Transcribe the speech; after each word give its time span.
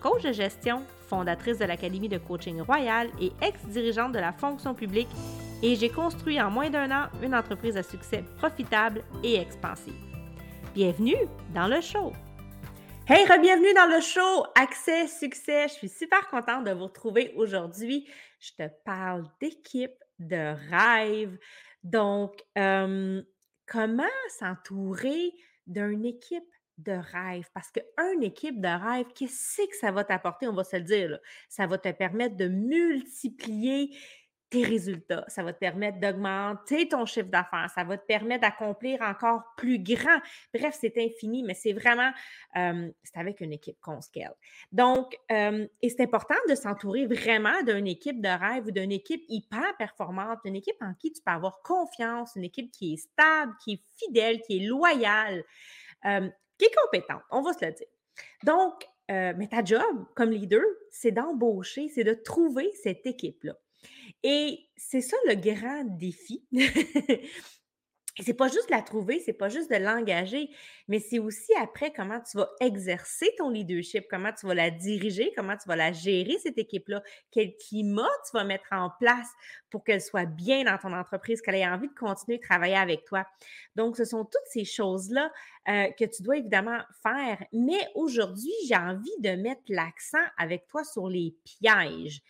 coach 0.00 0.22
de 0.22 0.32
gestion, 0.32 0.82
fondatrice 1.08 1.58
de 1.58 1.64
l'Académie 1.64 2.08
de 2.08 2.18
coaching 2.18 2.60
royal 2.60 3.08
et 3.20 3.32
ex-dirigeante 3.42 4.12
de 4.12 4.18
la 4.18 4.32
fonction 4.32 4.74
publique, 4.74 5.08
et 5.62 5.74
j'ai 5.74 5.88
construit 5.88 6.40
en 6.40 6.50
moins 6.50 6.70
d'un 6.70 6.90
an 6.90 7.08
une 7.22 7.34
entreprise 7.34 7.76
à 7.76 7.82
succès 7.82 8.24
profitable 8.36 9.02
et 9.22 9.36
expansive. 9.36 9.94
Bienvenue 10.74 11.16
dans 11.54 11.66
le 11.66 11.80
show! 11.80 12.12
Hey, 13.10 13.24
bienvenue 13.40 13.72
dans 13.72 13.86
le 13.86 14.02
show 14.02 14.44
Accès 14.54 15.06
Succès. 15.06 15.68
Je 15.68 15.72
suis 15.72 15.88
super 15.88 16.28
contente 16.28 16.64
de 16.64 16.72
vous 16.72 16.84
retrouver 16.84 17.32
aujourd'hui. 17.36 18.06
Je 18.38 18.50
te 18.52 18.68
parle 18.84 19.24
d'équipe, 19.40 19.96
de 20.18 20.54
rêve. 20.70 21.38
Donc, 21.82 22.44
euh, 22.58 23.22
comment 23.66 24.04
s'entourer 24.38 25.32
d'une 25.66 26.04
équipe 26.04 26.44
de 26.78 26.92
rêve. 26.92 27.46
Parce 27.52 27.70
qu'une 27.70 28.22
équipe 28.22 28.60
de 28.60 28.68
rêve, 28.68 29.06
qu'est-ce 29.14 29.66
que 29.66 29.76
ça 29.76 29.90
va 29.90 30.04
t'apporter? 30.04 30.48
On 30.48 30.54
va 30.54 30.64
se 30.64 30.76
le 30.76 30.82
dire. 30.82 31.18
Ça 31.48 31.66
va 31.66 31.78
te 31.78 31.90
permettre 31.90 32.36
de 32.36 32.48
multiplier 32.48 33.96
tes 34.50 34.64
résultats. 34.64 35.26
Ça 35.28 35.42
va 35.42 35.52
te 35.52 35.58
permettre 35.58 36.00
d'augmenter 36.00 36.88
ton 36.88 37.04
chiffre 37.04 37.28
d'affaires. 37.28 37.68
Ça 37.74 37.84
va 37.84 37.98
te 37.98 38.06
permettre 38.06 38.40
d'accomplir 38.40 39.02
encore 39.02 39.42
plus 39.58 39.78
grand. 39.78 40.20
Bref, 40.54 40.74
c'est 40.80 40.96
infini, 40.96 41.42
mais 41.42 41.52
c'est 41.52 41.74
vraiment, 41.74 42.10
c'est 42.54 43.16
avec 43.16 43.42
une 43.42 43.52
équipe 43.52 43.76
qu'on 43.82 44.00
scale. 44.00 44.32
Donc, 44.72 45.18
et 45.28 45.88
c'est 45.90 46.00
important 46.00 46.34
de 46.48 46.54
s'entourer 46.54 47.06
vraiment 47.06 47.62
d'une 47.62 47.86
équipe 47.86 48.22
de 48.22 48.28
rêve 48.28 48.64
ou 48.68 48.70
d'une 48.70 48.92
équipe 48.92 49.22
hyper 49.28 49.76
performante, 49.76 50.38
une 50.46 50.56
équipe 50.56 50.80
en 50.80 50.94
qui 50.94 51.12
tu 51.12 51.20
peux 51.20 51.32
avoir 51.32 51.60
confiance, 51.60 52.32
une 52.34 52.44
équipe 52.44 52.70
qui 52.70 52.94
est 52.94 52.96
stable, 52.96 53.52
qui 53.62 53.74
est 53.74 53.82
fidèle, 53.98 54.40
qui 54.40 54.56
est 54.56 54.66
loyale 54.66 55.44
qui 56.58 56.66
est 56.66 56.74
compétente, 56.84 57.22
on 57.30 57.42
va 57.42 57.52
se 57.52 57.64
le 57.64 57.72
dire. 57.72 57.86
Donc, 58.44 58.84
euh, 59.10 59.32
mais 59.36 59.48
ta 59.48 59.64
job 59.64 60.06
comme 60.14 60.30
leader, 60.30 60.62
c'est 60.90 61.12
d'embaucher, 61.12 61.88
c'est 61.88 62.04
de 62.04 62.14
trouver 62.14 62.70
cette 62.82 63.06
équipe-là. 63.06 63.54
Et 64.22 64.68
c'est 64.76 65.00
ça 65.00 65.16
le 65.26 65.34
grand 65.34 65.84
défi. 65.84 66.44
c'est 68.20 68.34
pas 68.34 68.48
juste 68.48 68.70
la 68.70 68.82
trouver, 68.82 69.20
c'est 69.20 69.32
pas 69.32 69.48
juste 69.48 69.70
de 69.70 69.76
l'engager, 69.76 70.50
mais 70.88 70.98
c'est 70.98 71.18
aussi 71.18 71.52
après 71.60 71.92
comment 71.92 72.20
tu 72.20 72.36
vas 72.36 72.50
exercer 72.60 73.30
ton 73.38 73.50
leadership, 73.50 74.06
comment 74.10 74.32
tu 74.32 74.46
vas 74.46 74.54
la 74.54 74.70
diriger, 74.70 75.32
comment 75.36 75.56
tu 75.56 75.68
vas 75.68 75.76
la 75.76 75.92
gérer, 75.92 76.36
cette 76.42 76.58
équipe-là, 76.58 77.02
quel 77.30 77.56
climat 77.56 78.08
tu 78.26 78.36
vas 78.36 78.44
mettre 78.44 78.68
en 78.72 78.90
place 78.98 79.28
pour 79.70 79.84
qu'elle 79.84 80.00
soit 80.00 80.26
bien 80.26 80.64
dans 80.64 80.78
ton 80.78 80.92
entreprise, 80.92 81.40
qu'elle 81.40 81.56
ait 81.56 81.66
envie 81.68 81.88
de 81.88 81.94
continuer 81.94 82.38
de 82.38 82.42
travailler 82.42 82.76
avec 82.76 83.04
toi. 83.04 83.24
Donc, 83.76 83.96
ce 83.96 84.04
sont 84.04 84.24
toutes 84.24 84.46
ces 84.46 84.64
choses-là 84.64 85.30
euh, 85.68 85.90
que 85.98 86.04
tu 86.04 86.22
dois 86.22 86.38
évidemment 86.38 86.80
faire. 87.02 87.44
Mais 87.52 87.80
aujourd'hui, 87.94 88.52
j'ai 88.66 88.76
envie 88.76 89.20
de 89.20 89.30
mettre 89.30 89.62
l'accent 89.68 90.24
avec 90.38 90.66
toi 90.66 90.84
sur 90.84 91.08
les 91.08 91.36
pièges, 91.44 92.20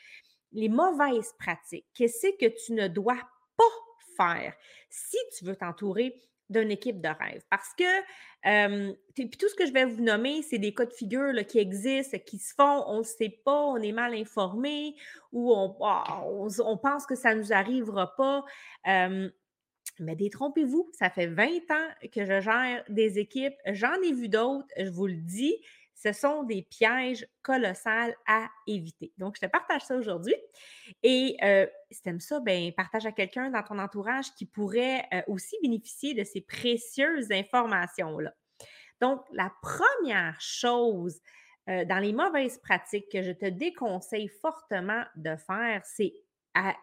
les 0.52 0.68
mauvaises 0.68 1.32
pratiques. 1.38 1.86
Qu'est-ce 1.94 2.36
que 2.38 2.48
tu 2.66 2.72
ne 2.72 2.88
dois 2.88 3.20
pas 3.56 3.87
faire 4.18 4.54
si 4.90 5.16
tu 5.36 5.44
veux 5.44 5.56
t'entourer 5.56 6.20
d'une 6.50 6.70
équipe 6.70 7.00
de 7.00 7.08
rêve? 7.08 7.42
Parce 7.50 7.72
que, 7.76 8.00
tout 9.14 9.48
ce 9.48 9.54
que 9.54 9.66
je 9.66 9.72
vais 9.72 9.84
vous 9.84 10.02
nommer, 10.02 10.42
c'est 10.42 10.58
des 10.58 10.74
cas 10.74 10.86
de 10.86 10.92
figure 10.92 11.34
qui 11.46 11.58
existent, 11.58 12.18
qui 12.24 12.38
se 12.38 12.54
font, 12.54 12.84
on 12.86 12.98
ne 12.98 13.04
sait 13.04 13.40
pas, 13.44 13.64
on 13.64 13.76
est 13.76 13.92
mal 13.92 14.14
informé 14.14 14.94
ou 15.32 15.52
ah, 15.82 16.22
on, 16.26 16.48
on, 16.60 16.76
pense 16.76 17.06
que 17.06 17.14
ça 17.14 17.34
ne 17.34 17.40
nous 17.40 17.52
arrivera 17.52 18.14
pas. 18.16 18.44
mais 18.86 20.16
détrompez-vous, 20.16 20.90
ça 20.92 21.10
fait 21.10 21.26
20 21.26 21.46
ans 21.70 21.88
que 22.12 22.24
je 22.24 22.40
gère 22.40 22.84
des 22.88 23.18
équipes, 23.18 23.56
j'en 23.66 24.00
ai 24.02 24.12
vu 24.12 24.28
d'autres, 24.28 24.68
je 24.76 24.90
vous 24.90 25.06
le 25.06 25.14
dis, 25.14 25.56
ce 25.98 26.12
sont 26.12 26.44
des 26.44 26.62
pièges 26.62 27.26
colossaux 27.42 28.14
à 28.26 28.48
éviter. 28.68 29.12
Donc, 29.18 29.36
je 29.36 29.46
te 29.46 29.50
partage 29.50 29.82
ça 29.82 29.96
aujourd'hui. 29.96 30.36
Et 31.02 31.36
euh, 31.42 31.66
si 31.90 32.02
tu 32.02 32.08
aimes 32.08 32.20
ça, 32.20 32.38
ben, 32.40 32.72
partage 32.72 33.04
à 33.04 33.12
quelqu'un 33.12 33.50
dans 33.50 33.62
ton 33.64 33.78
entourage 33.78 34.32
qui 34.36 34.46
pourrait 34.46 35.04
euh, 35.12 35.22
aussi 35.26 35.56
bénéficier 35.60 36.14
de 36.14 36.22
ces 36.22 36.40
précieuses 36.40 37.32
informations-là. 37.32 38.32
Donc, 39.00 39.24
la 39.32 39.52
première 39.60 40.40
chose 40.40 41.20
euh, 41.68 41.84
dans 41.84 41.98
les 41.98 42.12
mauvaises 42.12 42.58
pratiques 42.58 43.10
que 43.10 43.22
je 43.22 43.32
te 43.32 43.46
déconseille 43.46 44.28
fortement 44.28 45.04
de 45.16 45.34
faire, 45.36 45.82
c'est 45.84 46.14
à, 46.54 46.74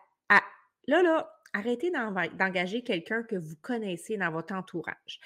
là, 0.88 1.02
là, 1.02 1.36
arrêtez 1.56 1.90
d'engager 1.90 2.82
quelqu'un 2.82 3.24
que 3.24 3.36
vous 3.36 3.56
connaissez 3.62 4.18
dans 4.18 4.30
votre 4.30 4.54
entourage. 4.54 5.20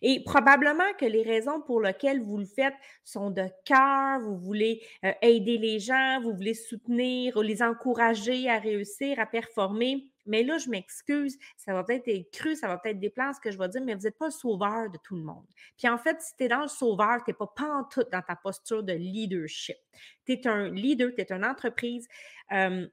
Et 0.00 0.22
probablement 0.24 0.92
que 0.98 1.04
les 1.04 1.22
raisons 1.22 1.60
pour 1.60 1.80
lesquelles 1.80 2.20
vous 2.22 2.38
le 2.38 2.46
faites 2.46 2.74
sont 3.04 3.30
de 3.30 3.46
cœur, 3.64 4.20
vous 4.20 4.36
voulez 4.36 4.82
euh, 5.04 5.12
aider 5.22 5.58
les 5.58 5.78
gens, 5.78 6.20
vous 6.22 6.34
voulez 6.34 6.54
soutenir, 6.54 7.38
les 7.40 7.62
encourager 7.62 8.48
à 8.48 8.58
réussir, 8.58 9.20
à 9.20 9.26
performer. 9.26 10.10
Mais 10.26 10.42
là, 10.42 10.56
je 10.56 10.70
m'excuse, 10.70 11.38
ça 11.58 11.74
va 11.74 11.84
peut-être 11.84 12.08
être 12.08 12.30
cru, 12.30 12.56
ça 12.56 12.66
va 12.66 12.78
peut-être 12.78 12.98
déplacer 12.98 13.36
ce 13.36 13.40
que 13.40 13.50
je 13.50 13.58
vais 13.58 13.68
dire, 13.68 13.82
mais 13.84 13.94
vous 13.94 14.02
n'êtes 14.02 14.16
pas 14.16 14.26
le 14.26 14.32
sauveur 14.32 14.90
de 14.90 14.98
tout 15.04 15.16
le 15.16 15.22
monde. 15.22 15.44
Puis 15.76 15.86
en 15.86 15.98
fait, 15.98 16.20
si 16.22 16.34
tu 16.36 16.44
es 16.44 16.48
dans 16.48 16.62
le 16.62 16.68
sauveur, 16.68 17.22
tu 17.24 17.30
n'es 17.30 17.34
pas 17.34 17.52
pantoute 17.54 18.10
dans 18.10 18.22
ta 18.22 18.34
posture 18.34 18.82
de 18.82 18.94
leadership. 18.94 19.76
Tu 20.24 20.32
es 20.32 20.46
un 20.46 20.70
leader, 20.70 21.10
tu 21.14 21.20
es 21.20 21.30
une 21.30 21.44
entreprise. 21.44 22.08
Euh, 22.52 22.86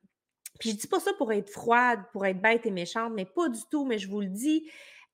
puis 0.62 0.70
je 0.70 0.76
dis 0.76 0.86
pas 0.86 1.00
ça 1.00 1.12
pour 1.18 1.34
être 1.34 1.50
froide, 1.50 2.02
pour 2.12 2.24
être 2.24 2.40
bête 2.40 2.68
et 2.68 2.72
méchante, 2.72 3.14
mais 3.16 3.26
pas 3.26 3.50
du 3.50 3.62
tout. 3.72 3.84
Mais 3.84 3.98
je 3.98 4.08
vous 4.08 4.22
le 4.22 4.28
dis, 4.28 4.70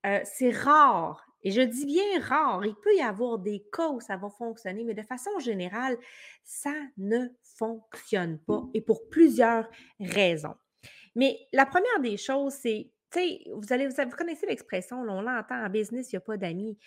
euh, 0.06 0.20
c'est 0.26 0.52
rare. 0.52 1.26
Et 1.42 1.52
je 1.52 1.62
dis 1.62 1.86
bien 1.86 2.20
rare. 2.20 2.66
Il 2.66 2.76
peut 2.76 2.94
y 2.98 3.02
avoir 3.02 3.40
des 3.40 3.64
cas 3.72 3.88
où 3.88 4.02
ça 4.02 4.18
va 4.18 4.30
fonctionner, 4.30 4.84
mais 4.84 4.94
de 4.94 5.04
façon 5.04 5.40
générale, 5.40 5.98
ça 6.44 6.74
ne 6.98 7.30
fonctionne 7.58 8.40
pas 8.40 8.62
et 8.74 8.82
pour 8.82 9.08
plusieurs 9.08 9.70
raisons. 10.02 10.56
Mais 11.16 11.40
la 11.54 11.66
première 11.66 12.02
des 12.02 12.18
choses, 12.18 12.56
c'est, 12.56 12.92
tu 13.10 13.20
sais, 13.20 13.40
vous 13.54 13.62
vous, 13.62 14.18
connaissez 14.18 14.48
l'expression, 14.48 15.00
on 15.00 15.22
l'entend 15.22 15.64
en 15.66 15.70
business, 15.70 16.12
il 16.12 16.16
n'y 16.16 16.18
a 16.18 16.26
pas 16.26 16.36
d'amis. 16.36 16.78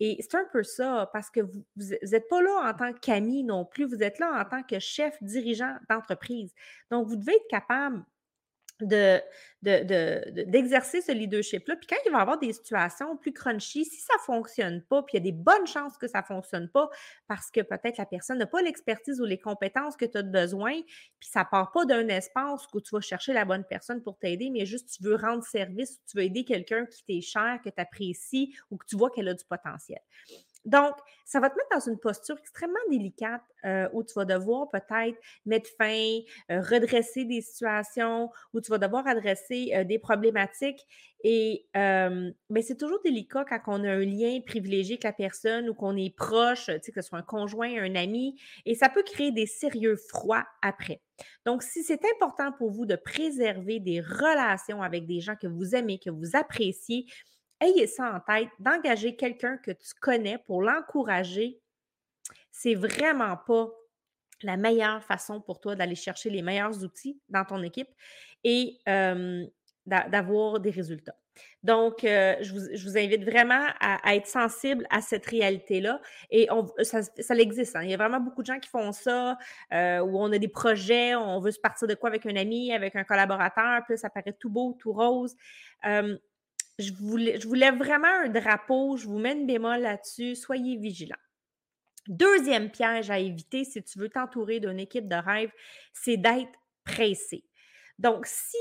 Et 0.00 0.18
c'est 0.20 0.36
un 0.36 0.44
peu 0.52 0.62
ça, 0.62 1.08
parce 1.12 1.30
que 1.30 1.40
vous 1.40 1.64
n'êtes 1.76 2.28
pas 2.28 2.42
là 2.42 2.70
en 2.70 2.74
tant 2.74 2.92
qu'ami 2.92 3.44
non 3.44 3.64
plus, 3.64 3.84
vous 3.86 4.02
êtes 4.02 4.18
là 4.18 4.40
en 4.40 4.44
tant 4.48 4.62
que 4.62 4.78
chef 4.78 5.16
dirigeant 5.22 5.76
d'entreprise. 5.88 6.52
Donc, 6.90 7.08
vous 7.08 7.16
devez 7.16 7.34
être 7.36 7.48
capable 7.48 8.04
de, 8.80 9.20
d'exercer 9.62 11.00
ce 11.00 11.12
leadership-là. 11.12 11.76
Puis 11.76 11.86
quand 11.86 11.96
il 12.04 12.12
va 12.12 12.18
y 12.18 12.20
avoir 12.20 12.38
des 12.38 12.52
situations 12.52 13.16
plus 13.16 13.32
crunchy, 13.32 13.84
si 13.84 14.00
ça 14.00 14.14
ne 14.14 14.22
fonctionne 14.22 14.82
pas, 14.82 15.02
puis 15.02 15.16
il 15.16 15.24
y 15.24 15.28
a 15.28 15.30
des 15.30 15.36
bonnes 15.36 15.66
chances 15.66 15.96
que 15.98 16.06
ça 16.06 16.20
ne 16.20 16.24
fonctionne 16.24 16.68
pas 16.68 16.88
parce 17.26 17.50
que 17.50 17.60
peut-être 17.62 17.96
la 17.96 18.06
personne 18.06 18.38
n'a 18.38 18.46
pas 18.46 18.62
l'expertise 18.62 19.20
ou 19.20 19.24
les 19.24 19.38
compétences 19.38 19.96
que 19.96 20.04
tu 20.04 20.18
as 20.18 20.22
besoin, 20.22 20.72
puis 20.72 21.28
ça 21.28 21.40
ne 21.40 21.46
part 21.50 21.72
pas 21.72 21.84
d'un 21.84 22.06
espace 22.08 22.66
où 22.74 22.80
tu 22.80 22.94
vas 22.94 23.00
chercher 23.00 23.32
la 23.32 23.44
bonne 23.44 23.64
personne 23.64 24.02
pour 24.02 24.18
t'aider, 24.18 24.50
mais 24.50 24.66
juste 24.66 24.90
tu 24.96 25.02
veux 25.02 25.16
rendre 25.16 25.44
service 25.44 25.92
ou 25.92 26.10
tu 26.10 26.16
veux 26.18 26.24
aider 26.24 26.44
quelqu'un 26.44 26.86
qui 26.86 27.04
t'est 27.04 27.20
cher, 27.20 27.58
que 27.64 27.70
tu 27.70 27.80
apprécies 27.80 28.54
ou 28.70 28.76
que 28.76 28.86
tu 28.86 28.96
vois 28.96 29.10
qu'elle 29.10 29.28
a 29.28 29.34
du 29.34 29.44
potentiel. 29.44 30.00
Donc, 30.66 30.96
ça 31.24 31.38
va 31.38 31.48
te 31.48 31.56
mettre 31.56 31.70
dans 31.72 31.92
une 31.92 31.98
posture 31.98 32.36
extrêmement 32.38 32.74
délicate 32.90 33.42
euh, 33.64 33.88
où 33.92 34.02
tu 34.02 34.14
vas 34.14 34.24
devoir 34.24 34.68
peut-être 34.68 35.18
mettre 35.44 35.70
fin, 35.78 36.18
euh, 36.50 36.60
redresser 36.60 37.24
des 37.24 37.40
situations, 37.40 38.30
où 38.52 38.60
tu 38.60 38.70
vas 38.70 38.78
devoir 38.78 39.06
adresser 39.06 39.72
euh, 39.74 39.84
des 39.84 40.00
problématiques. 40.00 40.84
Et 41.24 41.66
ben, 41.74 42.32
c'est 42.62 42.76
toujours 42.76 43.00
délicat 43.02 43.44
quand 43.44 43.60
on 43.66 43.82
a 43.82 43.90
un 43.90 44.04
lien 44.04 44.38
privilégié 44.46 44.94
avec 44.94 45.04
la 45.04 45.12
personne 45.12 45.68
ou 45.68 45.74
qu'on 45.74 45.96
est 45.96 46.14
proche, 46.14 46.66
que 46.66 47.02
ce 47.02 47.02
soit 47.02 47.18
un 47.18 47.22
conjoint, 47.22 47.82
un 47.82 47.96
ami, 47.96 48.38
et 48.64 48.76
ça 48.76 48.88
peut 48.88 49.02
créer 49.02 49.32
des 49.32 49.46
sérieux 49.46 49.96
froids 49.96 50.44
après. 50.62 51.00
Donc, 51.44 51.64
si 51.64 51.82
c'est 51.82 52.02
important 52.14 52.52
pour 52.52 52.70
vous 52.70 52.86
de 52.86 52.94
préserver 52.94 53.80
des 53.80 54.00
relations 54.00 54.82
avec 54.82 55.06
des 55.06 55.20
gens 55.20 55.34
que 55.34 55.48
vous 55.48 55.74
aimez, 55.74 55.98
que 55.98 56.10
vous 56.10 56.36
appréciez, 56.36 57.06
ayez 57.60 57.86
ça 57.86 58.14
en 58.14 58.20
tête, 58.20 58.48
d'engager 58.58 59.16
quelqu'un 59.16 59.56
que 59.56 59.70
tu 59.70 59.94
connais 60.00 60.38
pour 60.38 60.62
l'encourager, 60.62 61.60
c'est 62.50 62.74
vraiment 62.74 63.36
pas 63.36 63.70
la 64.42 64.56
meilleure 64.56 65.02
façon 65.02 65.40
pour 65.40 65.60
toi 65.60 65.76
d'aller 65.76 65.94
chercher 65.94 66.30
les 66.30 66.42
meilleurs 66.42 66.82
outils 66.82 67.20
dans 67.28 67.44
ton 67.44 67.62
équipe 67.62 67.88
et 68.44 68.78
d'avoir 69.86 70.60
des 70.60 70.70
résultats. 70.70 71.16
Donc, 71.62 71.98
je, 72.02 72.52
vous, 72.52 72.96
invite 72.96 73.24
vraiment 73.24 73.66
à, 73.80 74.14
être 74.14 74.26
sensible 74.26 74.86
à 74.88 75.00
cette 75.00 75.26
réalité-là. 75.26 76.00
Et 76.30 76.48
ça, 76.82 77.02
ça 77.02 77.34
existe. 77.34 77.76
Hein. 77.76 77.82
Il 77.82 77.90
y 77.90 77.94
a 77.94 77.98
vraiment 77.98 78.20
beaucoup 78.20 78.40
de 78.42 78.46
gens 78.46 78.58
qui 78.58 78.70
font 78.70 78.92
ça, 78.92 79.36
où 79.72 80.18
on 80.18 80.32
a 80.32 80.38
des 80.38 80.48
projets, 80.48 81.14
on 81.14 81.40
veut 81.40 81.50
se 81.50 81.60
partir 81.60 81.88
de 81.88 81.94
quoi 81.94 82.08
avec 82.08 82.24
un 82.24 82.36
ami, 82.36 82.72
avec 82.72 82.96
un 82.96 83.04
collaborateur, 83.04 83.82
puis 83.86 83.98
ça 83.98 84.08
paraît 84.08 84.36
tout 84.38 84.50
beau, 84.50 84.76
tout 84.78 84.92
rose. 84.92 85.34
Je, 86.78 86.92
voulais, 86.92 87.40
je 87.40 87.48
voulais 87.48 87.70
vraiment 87.70 88.24
un 88.24 88.28
drapeau, 88.28 88.96
je 88.96 89.06
vous 89.06 89.18
mets 89.18 89.32
une 89.32 89.46
bémol 89.46 89.80
là-dessus, 89.80 90.36
soyez 90.36 90.76
vigilants. 90.76 91.16
Deuxième 92.08 92.70
piège 92.70 93.10
à 93.10 93.18
éviter 93.18 93.64
si 93.64 93.82
tu 93.82 93.98
veux 93.98 94.08
t'entourer 94.08 94.60
d'une 94.60 94.78
équipe 94.78 95.08
de 95.08 95.16
rêve, 95.16 95.50
c'est 95.92 96.16
d'être 96.16 96.52
pressé. 96.84 97.44
Donc, 97.98 98.26
si 98.26 98.56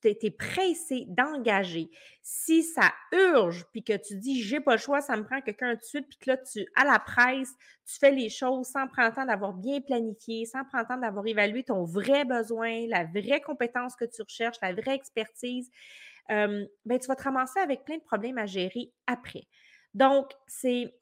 tu 0.00 0.14
t'es 0.16 0.30
pressé 0.30 1.06
d'engager, 1.08 1.90
si 2.22 2.62
ça 2.62 2.92
urge, 3.12 3.64
puis 3.72 3.82
que 3.82 3.96
tu 3.96 4.16
dis 4.16 4.42
j'ai 4.42 4.60
pas 4.60 4.72
le 4.72 4.78
choix, 4.80 5.00
ça 5.00 5.16
me 5.16 5.24
prend 5.24 5.40
quelqu'un 5.40 5.74
tout 5.74 5.80
de 5.80 5.84
suite, 5.84 6.06
puis 6.08 6.18
que 6.18 6.30
là, 6.30 6.36
tu, 6.36 6.66
à 6.76 6.84
la 6.84 6.98
presse, 7.00 7.50
tu 7.84 7.98
fais 7.98 8.12
les 8.12 8.28
choses 8.28 8.68
sans 8.68 8.86
prendre 8.86 9.14
temps 9.14 9.26
d'avoir 9.26 9.54
bien 9.54 9.80
planifié, 9.80 10.46
sans 10.46 10.64
prendre 10.64 10.86
temps 10.86 10.98
d'avoir 10.98 11.26
évalué 11.26 11.64
ton 11.64 11.84
vrai 11.84 12.24
besoin, 12.24 12.86
la 12.88 13.04
vraie 13.04 13.40
compétence 13.40 13.96
que 13.96 14.04
tu 14.04 14.22
recherches, 14.22 14.58
la 14.62 14.72
vraie 14.72 14.94
expertise, 14.94 15.68
euh, 16.30 16.64
ben, 16.84 16.98
tu 16.98 17.06
vas 17.08 17.16
te 17.16 17.22
ramasser 17.22 17.58
avec 17.60 17.84
plein 17.84 17.96
de 17.96 18.02
problèmes 18.02 18.38
à 18.38 18.46
gérer 18.46 18.92
après. 19.06 19.46
Donc, 19.94 20.30
c'est 20.46 20.94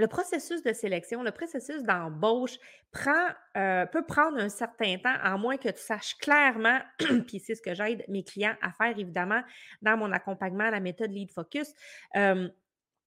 le 0.00 0.06
processus 0.08 0.62
de 0.62 0.72
sélection, 0.72 1.22
le 1.22 1.30
processus 1.30 1.82
d'embauche 1.82 2.58
euh, 3.56 3.86
peut 3.86 4.04
prendre 4.04 4.38
un 4.38 4.48
certain 4.48 4.96
temps, 4.96 5.14
à 5.22 5.36
moins 5.36 5.58
que 5.58 5.68
tu 5.68 5.80
saches 5.80 6.16
clairement, 6.16 6.80
puis 7.26 7.38
c'est 7.38 7.54
ce 7.54 7.62
que 7.62 7.74
j'aide 7.74 8.04
mes 8.08 8.24
clients 8.24 8.56
à 8.62 8.72
faire 8.72 8.98
évidemment 8.98 9.42
dans 9.82 9.96
mon 9.96 10.10
accompagnement 10.10 10.64
à 10.64 10.70
la 10.70 10.80
méthode 10.80 11.12
Lead 11.12 11.30
Focus. 11.30 11.72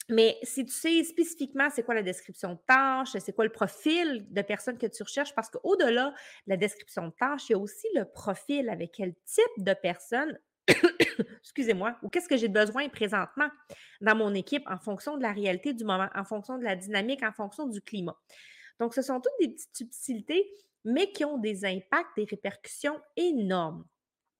mais 0.10 0.38
si 0.44 0.66
tu 0.66 0.72
sais 0.72 1.04
spécifiquement 1.04 1.69
c'est 1.72 1.84
quoi 1.84 1.95
la 1.95 2.04
description 2.04 2.54
de 2.54 2.60
tâche, 2.68 3.10
c'est 3.19 3.34
quoi 3.34 3.45
le 3.45 3.51
profil 3.51 4.25
de 4.31 4.42
personne 4.44 4.78
que 4.78 4.88
tu 4.88 5.01
recherches, 5.01 5.34
parce 5.34 5.50
qu'au-delà 5.50 6.10
de 6.10 6.51
la 6.51 6.57
description 6.57 7.07
de 7.07 7.13
tâche, 7.19 7.50
il 7.50 7.54
y 7.54 7.56
a 7.56 7.60
aussi 7.60 7.88
le 7.95 8.06
profil 8.06 8.69
avec 8.69 8.92
quel 8.92 9.16
type 9.25 9.63
de 9.63 9.74
personne 9.74 10.38
excusez-moi, 11.42 11.98
ou 12.01 12.10
qu'est-ce 12.10 12.30
que 12.30 12.38
j'ai 12.38 12.48
besoin 12.48 12.88
présentement 12.89 13.50
dans 14.01 14.15
mon 14.15 14.33
équipe 14.33 14.63
en 14.68 14.77
fonction 14.77 15.18
de 15.18 15.21
la 15.21 15.31
réalité 15.31 15.74
du 15.74 15.83
moment, 15.83 16.10
en 16.15 16.24
fonction 16.24 16.57
de 16.57 16.63
la 16.63 16.75
dynamique, 16.75 17.24
en 17.24 17.31
fonction 17.31 17.68
du 17.68 17.81
climat? 17.81 18.15
Donc, 18.80 18.94
ce 18.94 19.01
sont 19.01 19.19
toutes 19.19 19.33
des 19.39 19.50
petites 19.50 19.75
subtilités, 19.75 20.50
mais 20.83 21.12
qui 21.12 21.25
ont 21.25 21.38
des 21.38 21.65
impacts, 21.65 22.15
des 22.18 22.25
répercussions 22.25 23.00
énormes. 23.15 23.86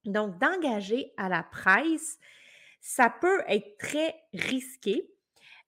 Donc, 0.06 0.38
d'engager 0.40 1.14
à 1.18 1.30
la 1.30 1.44
presse, 1.44 2.20
ça 2.82 3.10
peut 3.10 3.44
être 3.48 3.78
très 3.78 4.16
risqué. 4.34 5.10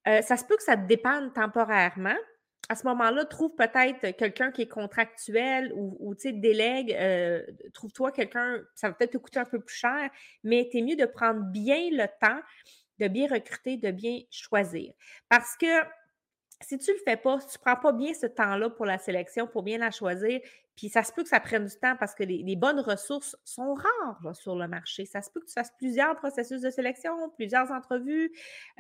Euh, 0.08 0.22
ça 0.22 0.38
se 0.38 0.46
peut 0.46 0.58
que 0.58 0.64
ça 0.64 0.76
te 0.76 0.88
dépanne 0.88 1.32
temporairement, 1.34 2.18
à 2.68 2.76
ce 2.76 2.86
moment-là, 2.88 3.26
trouve 3.26 3.56
peut-être 3.56 4.18
quelqu'un 4.18 4.52
qui 4.52 4.64
est 4.64 4.68
contractuel 4.68 5.72
ou, 5.76 5.96
ou 6.00 6.16
tu 6.16 6.34
délègue, 6.34 6.94
euh, 6.94 7.44
trouve-toi 7.74 8.12
quelqu'un, 8.12 8.60
ça 8.74 8.90
va 8.90 8.96
peut-être 8.96 9.12
te 9.12 9.18
coûter 9.18 9.40
un 9.40 9.46
peu 9.46 9.60
plus 9.60 9.76
cher, 9.76 10.10
mais 10.44 10.68
tu 10.72 10.80
es 10.80 10.82
mieux 10.82 10.96
de 10.96 11.06
prendre 11.06 11.42
bien 11.52 11.90
le 11.92 12.08
temps 12.20 12.42
de 13.00 13.08
bien 13.08 13.28
recruter, 13.28 13.78
de 13.78 13.92
bien 13.92 14.20
choisir. 14.32 14.94
Parce 15.30 15.56
que 15.58 15.66
si 16.62 16.78
tu 16.78 16.92
ne 16.92 16.96
le 16.96 17.02
fais 17.04 17.18
pas, 17.18 17.40
si 17.40 17.48
tu 17.48 17.58
ne 17.58 17.62
prends 17.62 17.82
pas 17.82 17.92
bien 17.92 18.14
ce 18.14 18.26
temps-là 18.26 18.70
pour 18.70 18.86
la 18.86 18.98
sélection, 18.98 19.48
pour 19.48 19.64
bien 19.64 19.78
la 19.78 19.92
choisir, 19.92 20.40
puis 20.76 20.90
ça 20.90 21.04
se 21.04 21.14
peut 21.14 21.24
que 21.24 21.30
ça 21.30 21.40
prenne 21.40 21.66
du 21.66 21.76
temps 21.76 21.96
parce 21.98 22.14
que 22.14 22.24
les, 22.24 22.56
bonnes 22.56 22.80
ressources 22.80 23.38
sont 23.46 23.74
rares 23.74 24.36
sur 24.36 24.56
le 24.56 24.68
marché. 24.68 25.06
Ça 25.06 25.22
se 25.22 25.30
peut 25.30 25.40
que 25.40 25.46
tu 25.46 25.54
fasses 25.54 25.72
plusieurs 25.78 26.16
processus 26.16 26.62
de 26.62 26.70
sélection, 26.70 27.30
plusieurs 27.38 27.72
entrevues, 27.72 28.32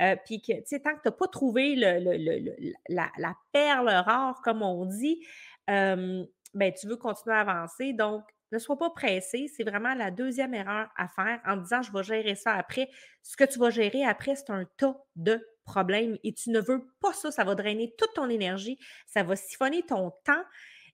euh, 0.02 0.16
puis 0.26 0.42
que, 0.42 0.54
tu 0.54 0.64
sais, 0.66 0.80
tant 0.82 0.92
que 0.92 1.02
tu 1.02 1.08
n'as 1.08 1.14
pas 1.14 1.28
trouvé 1.28 1.76
la, 1.76 3.34
perle 3.54 3.90
rare, 3.90 4.42
comme 4.44 4.62
on 4.62 4.86
dit, 4.86 5.26
ben, 5.68 6.74
tu 6.74 6.88
veux 6.88 6.98
continuer 6.98 7.36
à 7.36 7.42
avancer. 7.42 7.94
Donc, 7.94 8.24
ne 8.52 8.60
sois 8.60 8.78
pas 8.78 8.90
pressé. 8.90 9.48
C'est 9.56 9.64
vraiment 9.64 9.94
la 9.94 10.12
deuxième 10.12 10.54
erreur 10.54 10.90
à 10.96 11.08
faire 11.08 11.40
en 11.46 11.58
disant 11.58 11.82
je 11.82 11.92
vais 11.92 12.04
gérer 12.04 12.36
ça 12.36 12.54
après. 12.54 12.90
Ce 13.22 13.36
que 13.38 13.44
tu 13.44 13.60
vas 13.60 13.70
gérer 13.70 14.04
après, 14.04 14.36
c'est 14.36 14.50
un 14.50 14.66
tas 14.78 14.98
de 15.16 15.46
problème 15.66 16.18
et 16.24 16.34
tu 16.34 16.52
ne 16.52 16.60
veux 16.60 16.88
pas 17.02 17.14
ça, 17.14 17.32
ça 17.32 17.44
va 17.44 17.56
drainer 17.56 17.94
toute 17.98 18.14
ton 18.14 18.30
énergie, 18.30 18.78
ça 19.08 19.24
va 19.24 19.36
siphonner 19.36 19.82
ton 19.82 20.12
temps 20.24 20.44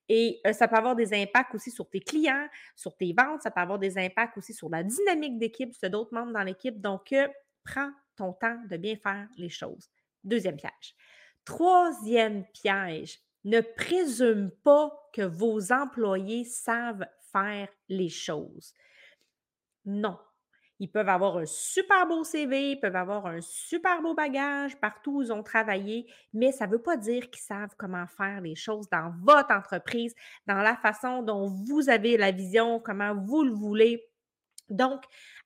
et 0.08 0.42
euh, 0.48 0.54
ça 0.54 0.68
peut 0.68 0.76
avoir 0.76 0.96
des 0.96 1.14
impacts 1.14 1.56
aussi 1.56 1.72
sur 1.72 1.90
tes 1.90 2.00
clients, 2.00 2.48
sur 2.76 2.96
tes 2.96 3.14
ventes, 3.18 3.42
ça 3.42 3.52
peut 3.52 3.62
avoir 3.62 3.80
des 3.80 3.98
impacts 3.98 4.38
aussi 4.38 4.54
sur 4.54 4.70
la 4.70 4.84
dynamique 4.84 5.38
d'équipe, 5.38 5.74
sur 5.74 5.90
d'autres 5.90 6.14
membres 6.14 6.34
dans 6.34 6.44
l'équipe. 6.44 6.80
Donc, 6.82 7.14
euh, 7.14 7.28
prends 7.64 7.92
ton 8.18 8.34
temps 8.34 8.58
de 8.70 8.78
bien 8.78 8.96
faire 8.96 9.28
les 9.38 9.50
choses. 9.50 9.90
Deuxième 10.24 10.58
piège. 10.58 10.96
Troisième 11.46 12.46
piège, 12.54 13.20
ne 13.44 13.62
présume 13.62 14.52
pas 14.64 14.92
que 15.14 15.22
vos 15.22 15.72
employés 15.72 16.44
savent 16.44 17.08
faire 17.32 17.70
les 17.90 18.10
choses. 18.10 18.74
Non, 19.86 20.18
ils 20.82 20.90
peuvent 20.90 21.10
avoir 21.10 21.38
un 21.38 21.46
super 21.46 22.08
beau 22.08 22.24
CV, 22.24 22.72
ils 22.72 22.80
peuvent 22.80 22.96
avoir 22.96 23.28
un 23.28 23.40
super 23.42 24.02
beau 24.02 24.16
bagage 24.16 24.76
partout 24.80 25.18
où 25.18 25.22
ils 25.22 25.32
ont 25.32 25.44
travaillé, 25.44 26.12
mais 26.34 26.52
ça 26.52 26.66
ne 26.66 26.72
veut 26.72 26.82
pas 26.82 26.98
dire 26.98 27.30
qu'ils 27.30 27.44
savent 27.44 27.76
comment 27.78 28.08
faire 28.08 28.42
les 28.42 28.56
choses 28.56 28.90
dans 28.90 29.14
votre 29.22 29.54
entreprise, 29.54 30.16
dans 30.48 30.58
la 30.58 30.76
façon 30.76 31.22
dont 31.22 31.48
vous 31.68 31.90
avez 31.90 32.18
la 32.18 32.32
vision, 32.32 32.80
comment 32.80 33.14
vous 33.14 33.44
le 33.44 33.54
voulez. 33.54 34.04
Donc, 34.70 35.04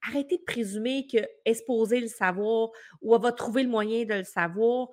arrêtez 0.07 0.37
de 0.37 0.43
présumer 0.43 1.05
que 1.05 1.17
exposer 1.43 1.99
le 1.99 2.07
savoir 2.07 2.69
ou 3.01 3.17
va 3.17 3.33
trouver 3.33 3.63
le 3.63 3.69
moyen 3.69 4.05
de 4.05 4.13
le 4.13 4.23
savoir. 4.23 4.87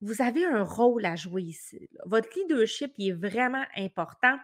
Vous 0.00 0.20
avez 0.20 0.44
un 0.44 0.62
rôle 0.64 1.04
à 1.06 1.16
jouer 1.16 1.42
ici. 1.42 1.88
Votre 2.04 2.28
leadership 2.36 2.92
est 2.98 3.12
vraiment 3.12 3.64
important 3.76 4.36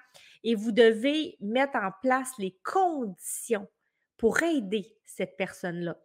et 0.42 0.54
vous 0.54 0.72
devez 0.72 1.36
mettre 1.40 1.76
en 1.76 1.90
place 2.02 2.30
les 2.38 2.56
conditions 2.64 3.68
pour 4.16 4.42
aider 4.42 4.86
cette 5.04 5.36
personne-là 5.36 5.96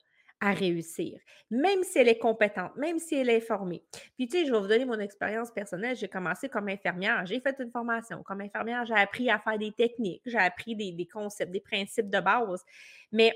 à 0.42 0.52
réussir, 0.52 1.20
même 1.50 1.84
si 1.84 1.98
elle 1.98 2.10
est 2.10 2.18
compétente, 2.18 2.76
même 2.76 3.00
si 3.00 3.16
elle 3.16 3.30
est 3.30 3.42
formée. 3.42 3.84
Puis, 4.16 4.28
tu 4.28 4.38
sais, 4.38 4.46
je 4.46 4.52
vais 4.52 4.60
vous 4.60 4.68
donner 4.68 4.86
mon 4.86 5.00
expérience 5.00 5.50
personnelle. 5.50 5.96
J'ai 5.96 6.10
commencé 6.10 6.50
comme 6.50 6.68
infirmière, 6.68 7.26
j'ai 7.26 7.40
fait 7.40 7.56
une 7.60 7.72
formation. 7.72 8.22
Comme 8.24 8.42
infirmière, 8.42 8.86
j'ai 8.86 8.94
appris 8.96 9.30
à 9.30 9.40
faire 9.40 9.58
des 9.58 9.72
techniques, 9.72 10.22
j'ai 10.26 10.38
appris 10.38 10.76
des, 10.76 10.92
des 10.92 11.08
concepts, 11.08 11.52
des 11.52 11.62
principes 11.62 12.10
de 12.10 12.20
base. 12.20 12.64
Mais 13.12 13.34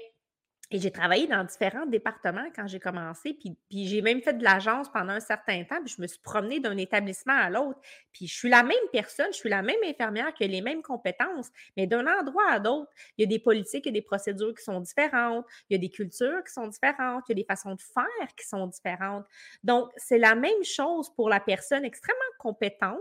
et 0.71 0.79
j'ai 0.79 0.91
travaillé 0.91 1.25
dans 1.25 1.43
différents 1.43 1.87
départements 1.87 2.47
quand 2.55 2.67
j'ai 2.67 2.79
commencé, 2.79 3.33
puis, 3.33 3.57
j'ai 3.87 4.01
même 4.01 4.21
fait 4.21 4.33
de 4.33 4.43
l'agence 4.43 4.87
pendant 4.89 5.13
un 5.13 5.19
certain 5.19 5.63
temps, 5.63 5.81
puis 5.83 5.93
je 5.95 6.01
me 6.01 6.07
suis 6.07 6.19
promenée 6.19 6.59
d'un 6.59 6.77
établissement 6.77 7.33
à 7.33 7.49
l'autre. 7.49 7.79
Puis 8.13 8.27
je 8.27 8.35
suis 8.35 8.49
la 8.49 8.61
même 8.61 8.77
personne, 8.91 9.27
je 9.31 9.37
suis 9.37 9.49
la 9.49 9.63
même 9.63 9.79
infirmière 9.83 10.33
qui 10.33 10.43
a 10.43 10.47
les 10.47 10.61
mêmes 10.61 10.83
compétences, 10.83 11.47
mais 11.75 11.87
d'un 11.87 12.05
endroit 12.05 12.47
à 12.49 12.59
l'autre, 12.59 12.91
il 13.17 13.21
y 13.21 13.23
a 13.23 13.27
des 13.27 13.39
politiques 13.39 13.87
et 13.87 13.91
des 13.91 14.03
procédures 14.03 14.53
qui 14.53 14.63
sont 14.63 14.79
différentes, 14.79 15.45
il 15.69 15.73
y 15.73 15.75
a 15.75 15.79
des 15.79 15.89
cultures 15.89 16.43
qui 16.45 16.53
sont 16.53 16.67
différentes, 16.67 17.23
il 17.27 17.31
y 17.31 17.39
a 17.39 17.41
des 17.41 17.45
façons 17.45 17.73
de 17.73 17.81
faire 17.81 18.35
qui 18.37 18.47
sont 18.47 18.67
différentes. 18.67 19.25
Donc, 19.63 19.89
c'est 19.97 20.19
la 20.19 20.35
même 20.35 20.63
chose 20.63 21.09
pour 21.15 21.29
la 21.29 21.39
personne 21.39 21.83
extrêmement 21.83 22.19
compétente 22.37 22.97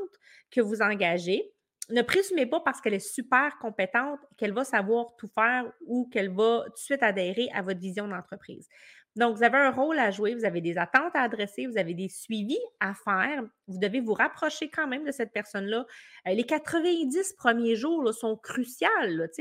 que 0.51 0.61
vous 0.63 0.81
engagez 0.81 1.53
ne 1.91 2.03
présumez 2.03 2.47
pas 2.47 2.61
parce 2.61 2.81
qu'elle 2.81 2.95
est 2.95 2.99
super 2.99 3.59
compétente 3.59 4.21
qu'elle 4.37 4.53
va 4.53 4.65
savoir 4.65 5.17
tout 5.17 5.29
faire 5.29 5.65
ou 5.87 6.09
qu'elle 6.13 6.31
va 6.31 6.65
tout 6.67 6.73
de 6.73 6.79
suite 6.79 7.03
adhérer 7.03 7.49
à 7.55 7.63
votre 7.63 7.81
vision 7.81 8.07
d'entreprise. 8.07 8.69
Donc, 9.17 9.37
vous 9.37 9.43
avez 9.43 9.59
un 9.59 9.73
rôle 9.73 9.99
à 9.99 10.13
jouer, 10.13 10.35
vous 10.35 10.45
avez 10.45 10.61
des 10.61 10.79
attentes 10.79 11.15
à 11.15 11.23
adresser, 11.23 11.67
vous 11.67 11.77
avez 11.77 11.93
des 11.93 12.09
suivis 12.09 12.61
à 12.79 12.95
faire. 12.95 13.43
Vous 13.67 13.79
devez 13.79 14.01
vous 14.01 14.13
rapprocher 14.13 14.71
quand 14.71 14.87
même 14.87 15.05
de 15.05 15.11
cette 15.11 15.33
personne-là. 15.33 15.87
Euh, 16.29 16.35
les 16.35 16.45
90 16.45 17.35
premiers 17.37 17.75
jours 17.75 18.15
sont 18.15 18.37
cruciaux, 18.37 18.87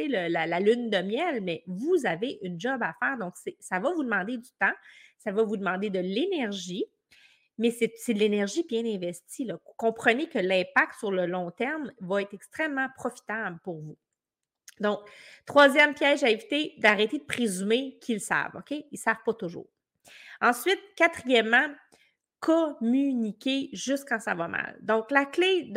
la, 0.08 0.48
la, 0.48 0.60
lune 0.60 0.90
de 0.90 0.98
miel, 0.98 1.42
mais 1.44 1.64
vous 1.68 2.06
avez 2.06 2.40
une 2.42 2.60
job 2.60 2.82
à 2.82 2.96
faire. 3.00 3.18
Donc, 3.20 3.36
ça 3.60 3.80
va 3.80 3.92
vous 3.92 4.04
demander 4.04 4.38
du 4.38 4.50
temps, 4.60 4.74
ça 5.20 5.32
va 5.32 5.44
vous 5.44 5.58
demander 5.58 5.92
de 5.92 6.00
l'énergie 6.00 6.86
mais 7.58 7.72
c'est 7.72 8.14
de 8.14 8.20
l'énergie 8.20 8.64
bien 8.64 8.86
investie. 8.86 9.50
Comprenez 9.78 10.28
que 10.28 10.40
l'impact 10.40 11.00
sur 11.00 11.12
le 11.12 11.26
long 11.26 11.52
terme 11.52 11.92
va 12.00 12.22
être 12.22 12.34
extrêmement 12.34 12.88
profitable 12.96 13.60
pour 13.64 13.80
vous. 13.80 13.98
Donc, 14.80 15.00
troisième 15.46 15.94
piège 15.96 16.24
à 16.24 16.30
éviter, 16.30 16.76
d'arrêter 16.78 17.18
de 17.18 17.24
présumer 17.24 17.98
qu'ils 18.00 18.22
savent, 18.22 18.56
OK? 18.56 18.72
Ils 18.72 18.86
ne 18.92 18.98
savent 18.98 19.24
pas 19.26 19.34
toujours. 19.34 19.68
Ensuite, 20.40 20.80
quatrièmement, 20.96 21.68
communiquer 22.40 23.70
juste 23.74 24.08
quand 24.08 24.20
ça 24.20 24.36
va 24.36 24.48
mal. 24.48 24.78
Donc, 24.82 25.10
la 25.10 25.26
clé 25.26 25.74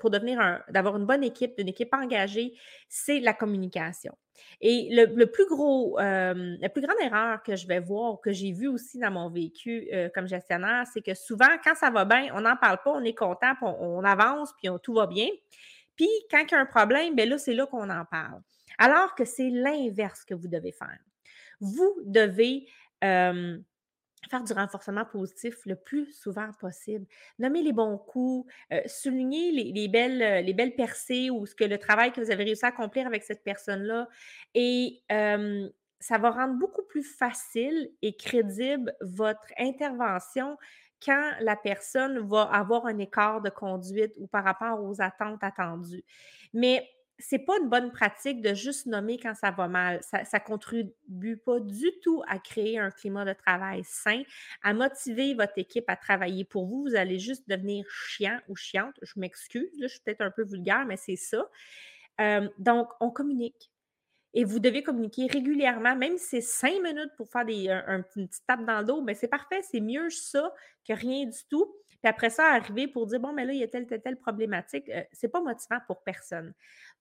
pour 0.00 0.10
devenir 0.10 0.60
d'avoir 0.68 0.96
une 0.96 1.06
bonne 1.06 1.22
équipe, 1.22 1.54
une 1.58 1.68
équipe 1.68 1.94
engagée, 1.94 2.54
c'est 2.88 3.20
la 3.20 3.32
communication. 3.32 4.16
Et 4.60 4.88
le, 4.90 5.26
plus 5.26 5.46
gros, 5.46 5.98
euh, 5.98 6.56
la 6.60 6.68
plus 6.68 6.82
grande 6.82 6.96
erreur 7.02 7.42
que 7.42 7.56
je 7.56 7.66
vais 7.66 7.80
voir, 7.80 8.20
que 8.20 8.32
j'ai 8.32 8.52
vu 8.52 8.68
aussi 8.68 8.98
dans 8.98 9.10
mon 9.10 9.30
vécu 9.30 9.88
euh, 9.92 10.08
comme 10.14 10.26
gestionnaire, 10.26 10.84
c'est 10.92 11.02
que 11.02 11.14
souvent, 11.14 11.48
quand 11.64 11.74
ça 11.74 11.90
va 11.90 12.04
bien, 12.04 12.28
on 12.34 12.40
n'en 12.40 12.56
parle 12.56 12.78
pas, 12.84 12.92
on 12.92 13.02
est 13.02 13.14
content, 13.14 13.52
on, 13.62 14.02
avance, 14.04 14.52
puis 14.60 14.68
tout 14.82 14.94
va 14.94 15.06
bien. 15.06 15.28
Puis, 15.96 16.08
quand 16.30 16.42
il 16.46 16.52
y 16.52 16.54
a 16.54 16.60
un 16.60 16.66
problème, 16.66 17.14
bien 17.14 17.26
là, 17.26 17.38
c'est 17.38 17.54
là 17.54 17.66
qu'on 17.66 17.88
en 17.90 18.04
parle. 18.04 18.40
Alors 18.78 19.14
que 19.14 19.24
c'est 19.24 19.48
l'inverse 19.48 20.24
que 20.24 20.34
vous 20.34 20.48
devez 20.48 20.72
faire. 20.72 20.98
Vous 21.60 21.96
devez 22.04 22.68
euh, 23.02 23.58
faire 24.28 24.42
du 24.42 24.52
renforcement 24.52 25.04
positif 25.04 25.54
le 25.66 25.76
plus 25.76 26.12
souvent 26.12 26.50
possible. 26.60 27.06
Nommer 27.38 27.62
les 27.62 27.72
bons 27.72 27.98
coups, 27.98 28.52
euh, 28.72 28.80
souligner 28.86 29.52
les, 29.52 29.88
belles, 29.88 30.22
euh, 30.22 30.40
les 30.40 30.54
belles 30.54 30.74
percées 30.74 31.30
ou 31.30 31.46
ce 31.46 31.54
que 31.54 31.64
le 31.64 31.78
travail 31.78 32.12
que 32.12 32.20
vous 32.20 32.30
avez 32.30 32.44
réussi 32.44 32.64
à 32.64 32.68
accomplir 32.68 33.06
avec 33.06 33.22
cette 33.22 33.42
personne-là. 33.42 34.08
Et 34.54 35.02
ça 35.98 36.18
va 36.18 36.30
rendre 36.30 36.54
beaucoup 36.54 36.82
plus 36.82 37.02
facile 37.02 37.90
et 38.02 38.14
crédible 38.16 38.94
votre 39.00 39.48
intervention 39.58 40.56
quand 41.04 41.32
la 41.40 41.56
personne 41.56 42.18
va 42.26 42.42
avoir 42.42 42.86
un 42.86 42.98
écart 42.98 43.40
de 43.40 43.50
conduite 43.50 44.14
ou 44.18 44.26
par 44.26 44.44
rapport 44.44 44.82
aux 44.82 45.00
attentes 45.00 45.42
attendues. 45.42 46.04
Mais 46.52 46.88
c'est 47.18 47.38
pas 47.38 47.54
une 47.60 47.68
bonne 47.68 47.92
pratique 47.92 48.42
de 48.42 48.54
juste 48.54 48.86
nommer 48.86 49.18
quand 49.18 49.34
ça 49.34 49.50
va 49.50 49.68
mal. 49.68 50.00
Ça, 50.02 50.22
ne 50.22 50.44
contribue 50.44 51.36
pas 51.38 51.60
du 51.60 51.90
tout 52.02 52.22
à 52.28 52.38
créer 52.38 52.78
un 52.78 52.90
climat 52.90 53.24
de 53.24 53.32
travail 53.32 53.82
sain, 53.84 54.22
à 54.62 54.74
motiver 54.74 55.34
votre 55.34 55.56
équipe 55.56 55.84
à 55.88 55.96
travailler 55.96 56.44
pour 56.44 56.66
vous. 56.66 56.82
Vous 56.82 56.94
allez 56.94 57.18
juste 57.18 57.48
devenir 57.48 57.86
chiant 57.88 58.38
ou 58.48 58.56
chiante. 58.56 58.94
Je 59.02 59.18
m'excuse, 59.18 59.70
je 59.80 59.86
suis 59.86 60.00
peut-être 60.00 60.20
un 60.20 60.30
peu 60.30 60.44
vulgaire, 60.44 60.84
mais 60.86 60.96
c'est 60.96 61.16
ça. 61.16 61.48
Euh, 62.20 62.48
donc, 62.58 62.88
on 63.00 63.10
communique 63.10 63.70
et 64.34 64.44
vous 64.44 64.58
devez 64.58 64.82
communiquer 64.82 65.28
régulièrement, 65.28 65.96
même 65.96 66.18
si 66.18 66.26
c'est 66.26 66.40
cinq 66.42 66.82
minutes 66.82 67.10
pour 67.16 67.30
faire 67.30 67.46
des, 67.46 67.70
un, 67.70 68.04
une 68.16 68.28
petite 68.28 68.46
tape 68.46 68.66
dans 68.66 68.80
le 68.80 68.84
dos, 68.84 69.00
mais 69.00 69.14
c'est 69.14 69.28
parfait, 69.28 69.62
c'est 69.62 69.80
mieux 69.80 70.10
ça 70.10 70.52
que 70.86 70.92
rien 70.92 71.24
du 71.24 71.38
tout. 71.48 71.74
Puis 71.88 72.10
après 72.10 72.28
ça, 72.28 72.44
arriver 72.52 72.86
pour 72.86 73.06
dire, 73.06 73.18
bon, 73.18 73.32
mais 73.32 73.46
là, 73.46 73.54
il 73.54 73.60
y 73.60 73.62
a 73.62 73.68
telle, 73.68 73.86
telle, 73.86 74.02
telle 74.02 74.18
problématique, 74.18 74.90
euh, 74.90 75.02
c'est 75.10 75.28
pas 75.28 75.40
motivant 75.40 75.78
pour 75.86 76.02
personne. 76.02 76.52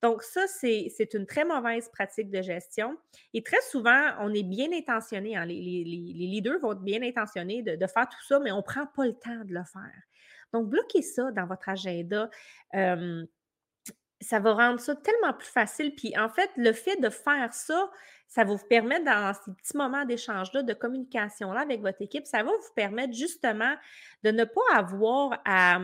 Donc, 0.01 0.21
ça, 0.23 0.45
c'est 0.47 1.13
une 1.13 1.25
très 1.25 1.45
mauvaise 1.45 1.89
pratique 1.89 2.29
de 2.29 2.41
gestion. 2.41 2.97
Et 3.33 3.41
très 3.41 3.61
souvent, 3.69 4.11
on 4.19 4.33
est 4.33 4.43
bien 4.43 4.71
intentionné, 4.71 5.35
hein, 5.35 5.45
les, 5.45 5.55
leaders 5.55 6.59
vont 6.59 6.73
être 6.73 6.83
bien 6.83 7.01
intentionnés 7.01 7.63
de, 7.63 7.87
faire 7.87 8.07
tout 8.07 8.23
ça, 8.27 8.39
mais 8.39 8.51
on 8.51 8.57
ne 8.57 8.61
prend 8.61 8.85
pas 8.85 9.05
le 9.05 9.13
temps 9.13 9.43
de 9.45 9.53
le 9.53 9.63
faire. 9.63 10.01
Donc, 10.53 10.69
bloquez 10.69 11.01
ça 11.01 11.31
dans 11.31 11.47
votre 11.47 11.69
agenda. 11.69 12.29
Ça 14.21 14.39
va 14.39 14.53
rendre 14.53 14.79
ça 14.79 14.95
tellement 14.95 15.33
plus 15.33 15.47
facile. 15.47 15.93
Puis 15.93 16.17
en 16.17 16.29
fait, 16.29 16.49
le 16.55 16.71
fait 16.71 16.99
de 17.01 17.09
faire 17.09 17.53
ça, 17.53 17.91
ça 18.27 18.43
va 18.43 18.53
vous 18.53 18.65
permettre 18.67 19.05
dans 19.05 19.33
ces 19.33 19.51
petits 19.53 19.77
moments 19.77 20.05
d'échange-là, 20.05 20.63
de 20.63 20.73
communication-là 20.73 21.61
avec 21.61 21.81
votre 21.81 22.01
équipe, 22.01 22.25
ça 22.25 22.43
va 22.43 22.51
vous 22.51 22.73
permettre 22.75 23.13
justement 23.13 23.75
de 24.23 24.31
ne 24.31 24.43
pas 24.43 24.61
avoir 24.73 25.41
à 25.45 25.79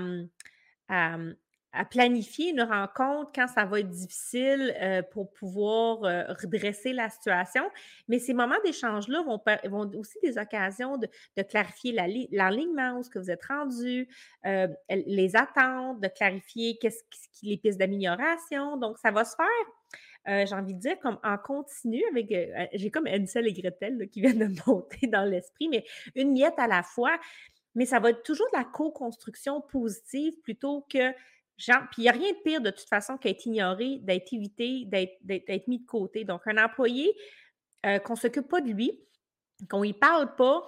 planifier 1.89 2.49
une 2.49 2.61
rencontre 2.61 3.31
quand 3.33 3.47
ça 3.47 3.63
va 3.63 3.79
être 3.79 3.89
difficile 3.89 4.75
euh, 4.81 5.01
pour 5.01 5.31
pouvoir 5.31 6.03
euh, 6.03 6.23
redresser 6.41 6.91
la 6.91 7.09
situation. 7.09 7.63
Mais 8.09 8.19
ces 8.19 8.33
moments 8.33 8.59
d'échange-là 8.65 9.23
vont, 9.23 9.41
vont, 9.69 9.89
aussi 9.97 10.17
des 10.21 10.37
occasions 10.37 10.97
de, 10.97 11.07
clarifier 11.43 11.93
l'alignement, 12.31 12.97
où 12.97 13.03
ce 13.03 13.09
que 13.09 13.19
vous 13.19 13.31
êtes 13.31 13.45
rendu, 13.45 14.07
euh, 14.45 14.67
les 14.89 15.35
attentes, 15.35 16.01
de 16.01 16.07
clarifier 16.09 16.77
les 17.41 17.57
pistes 17.57 17.79
d'amélioration. 17.79 18.77
Donc, 18.77 18.97
ça 18.97 19.11
va 19.11 19.23
se 19.23 19.35
faire. 19.35 20.45
j'ai 20.45 20.53
envie 20.53 20.73
de 20.73 20.79
dire, 20.79 20.99
comme 20.99 21.19
en 21.23 21.37
continu, 21.37 22.03
avec 22.11 22.33
j'ai 22.73 22.91
comme 22.91 23.07
Ansel 23.07 23.47
et 23.47 23.53
Gretel 23.53 24.09
qui 24.09 24.21
viennent 24.21 24.53
de 24.53 24.61
monter 24.67 25.07
dans 25.07 25.23
l'esprit, 25.23 25.69
mais 25.69 25.85
une 26.15 26.33
miette 26.33 26.59
à 26.59 26.67
la 26.67 26.83
fois. 26.83 27.17
Mais 27.75 27.85
ça 27.85 27.99
va 27.99 28.09
être 28.09 28.23
toujours 28.23 28.47
de 28.51 28.57
la 28.57 28.65
co-construction 28.65 29.61
positive 29.61 30.33
plutôt 30.43 30.85
que 30.89 31.13
puis 31.57 31.99
il 31.99 32.01
n'y 32.01 32.09
a 32.09 32.13
rien 32.13 32.31
de 32.31 32.37
pire 32.43 32.61
de 32.61 32.69
toute 32.69 32.87
façon 32.87 33.17
qu'être 33.17 33.45
ignoré, 33.45 33.99
d'être 34.01 34.33
évité, 34.33 34.85
d'être 34.85 35.67
mis 35.67 35.79
de 35.79 35.85
côté. 35.85 36.23
Donc, 36.23 36.41
un 36.45 36.63
employé 36.63 37.15
euh, 37.85 37.99
qu'on 37.99 38.13
ne 38.13 38.19
s'occupe 38.19 38.47
pas 38.47 38.61
de 38.61 38.69
lui, 38.69 38.99
qu'on 39.69 39.83
ne 39.83 39.91
parle 39.91 40.35
pas, 40.35 40.67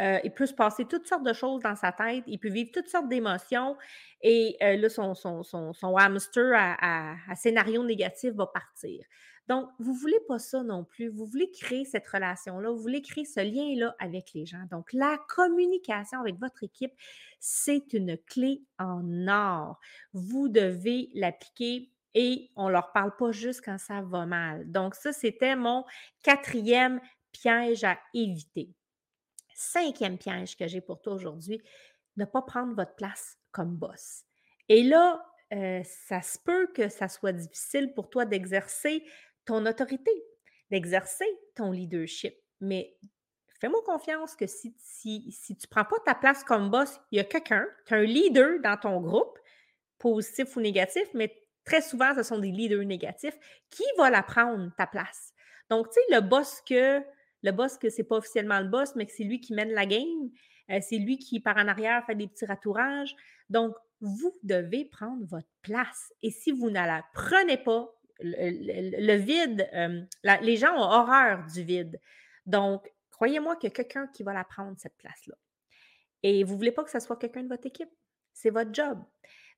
euh, 0.00 0.18
il 0.24 0.32
peut 0.32 0.46
se 0.46 0.54
passer 0.54 0.84
toutes 0.84 1.06
sortes 1.06 1.24
de 1.24 1.32
choses 1.32 1.62
dans 1.62 1.76
sa 1.76 1.92
tête, 1.92 2.24
il 2.26 2.38
peut 2.38 2.50
vivre 2.50 2.70
toutes 2.72 2.88
sortes 2.88 3.08
d'émotions 3.08 3.76
et 4.20 4.56
euh, 4.62 4.76
là, 4.76 4.88
son, 4.88 5.14
son, 5.14 5.96
hamster 5.96 6.52
à, 6.54 7.16
scénario 7.34 7.82
négatif 7.84 8.32
va 8.34 8.46
partir. 8.46 9.04
Donc, 9.48 9.70
vous 9.78 9.92
ne 9.92 9.98
voulez 9.98 10.20
pas 10.26 10.38
ça 10.38 10.62
non 10.64 10.84
plus. 10.84 11.08
Vous 11.08 11.24
voulez 11.24 11.50
créer 11.52 11.84
cette 11.84 12.06
relation-là, 12.08 12.70
vous 12.70 12.80
voulez 12.80 13.00
créer 13.00 13.24
ce 13.24 13.40
lien-là 13.40 13.94
avec 14.00 14.32
les 14.34 14.44
gens. 14.44 14.64
Donc, 14.70 14.92
la 14.92 15.18
communication 15.28 16.20
avec 16.20 16.36
votre 16.38 16.64
équipe, 16.64 16.92
c'est 17.38 17.92
une 17.92 18.18
clé 18.18 18.64
en 18.78 19.28
or. 19.28 19.78
Vous 20.12 20.48
devez 20.48 21.10
l'appliquer 21.14 21.90
et 22.14 22.50
on 22.56 22.66
ne 22.66 22.72
leur 22.72 22.92
parle 22.92 23.14
pas 23.16 23.30
juste 23.30 23.62
quand 23.64 23.78
ça 23.78 24.02
va 24.02 24.26
mal. 24.26 24.70
Donc, 24.70 24.94
ça, 24.94 25.12
c'était 25.12 25.54
mon 25.54 25.84
quatrième 26.22 27.00
piège 27.30 27.84
à 27.84 27.98
éviter. 28.14 28.74
Cinquième 29.58 30.18
piège 30.18 30.54
que 30.54 30.68
j'ai 30.68 30.82
pour 30.82 31.00
toi 31.00 31.14
aujourd'hui, 31.14 31.62
ne 32.18 32.26
pas 32.26 32.42
prendre 32.42 32.74
votre 32.74 32.94
place 32.94 33.38
comme 33.52 33.74
boss. 33.74 34.24
Et 34.68 34.82
là, 34.82 35.24
euh, 35.54 35.80
ça 35.84 36.20
se 36.20 36.38
peut 36.38 36.66
que 36.74 36.90
ça 36.90 37.08
soit 37.08 37.32
difficile 37.32 37.94
pour 37.94 38.10
toi 38.10 38.26
d'exercer 38.26 39.02
ton 39.46 39.64
autorité, 39.64 40.10
d'exercer 40.70 41.24
ton 41.54 41.70
leadership. 41.70 42.34
Mais 42.60 42.98
fais-moi 43.58 43.80
confiance 43.86 44.36
que 44.36 44.46
si, 44.46 44.76
si, 44.78 45.32
si 45.32 45.56
tu 45.56 45.66
ne 45.66 45.70
prends 45.70 45.86
pas 45.86 46.00
ta 46.04 46.14
place 46.14 46.44
comme 46.44 46.68
boss, 46.68 47.00
il 47.10 47.16
y 47.16 47.20
a 47.20 47.24
quelqu'un, 47.24 47.66
tu 47.86 47.94
as 47.94 47.96
un 47.96 48.02
leader 48.02 48.60
dans 48.62 48.76
ton 48.76 49.00
groupe, 49.00 49.38
positif 49.98 50.54
ou 50.56 50.60
négatif, 50.60 51.08
mais 51.14 51.34
très 51.64 51.80
souvent, 51.80 52.14
ce 52.14 52.22
sont 52.22 52.38
des 52.38 52.50
leaders 52.50 52.84
négatifs, 52.84 53.38
qui 53.70 53.84
va 53.96 54.10
la 54.10 54.22
prendre, 54.22 54.70
ta 54.76 54.86
place. 54.86 55.32
Donc, 55.70 55.88
tu 55.88 55.94
sais, 55.94 56.14
le 56.14 56.20
boss 56.20 56.60
que 56.68 57.02
le 57.42 57.52
boss 57.52 57.78
que 57.78 57.90
c'est 57.90 58.04
pas 58.04 58.16
officiellement 58.16 58.60
le 58.60 58.68
boss, 58.68 58.94
mais 58.96 59.06
que 59.06 59.12
c'est 59.12 59.24
lui 59.24 59.40
qui 59.40 59.54
mène 59.54 59.70
la 59.70 59.86
game, 59.86 60.30
euh, 60.70 60.80
c'est 60.80 60.98
lui 60.98 61.18
qui, 61.18 61.40
par 61.40 61.56
en 61.56 61.68
arrière, 61.68 62.04
fait 62.06 62.14
des 62.14 62.26
petits 62.26 62.46
ratourages. 62.46 63.14
Donc, 63.50 63.74
vous 64.00 64.36
devez 64.42 64.84
prendre 64.84 65.24
votre 65.26 65.48
place. 65.62 66.12
Et 66.22 66.30
si 66.30 66.52
vous 66.52 66.68
ne 66.70 66.74
la 66.74 67.04
prenez 67.14 67.56
pas, 67.56 67.92
le, 68.20 69.16
vide, 69.16 69.68
euh, 69.74 70.02
les 70.42 70.56
gens 70.56 70.74
ont 70.74 70.90
horreur 70.90 71.44
du 71.46 71.62
vide. 71.62 72.00
Donc, 72.46 72.90
croyez-moi 73.10 73.56
qu'il 73.56 73.68
y 73.68 73.72
a 73.72 73.74
quelqu'un 73.74 74.06
qui 74.08 74.22
va 74.22 74.32
la 74.32 74.44
prendre, 74.44 74.76
cette 74.78 74.96
place-là. 74.96 75.34
Et 76.22 76.42
vous 76.44 76.52
ne 76.52 76.56
voulez 76.56 76.72
pas 76.72 76.84
que 76.84 76.90
ce 76.90 77.00
soit 77.00 77.16
quelqu'un 77.16 77.42
de 77.42 77.48
votre 77.48 77.66
équipe. 77.66 77.90
C'est 78.32 78.50
votre 78.50 78.72
job. 78.72 79.02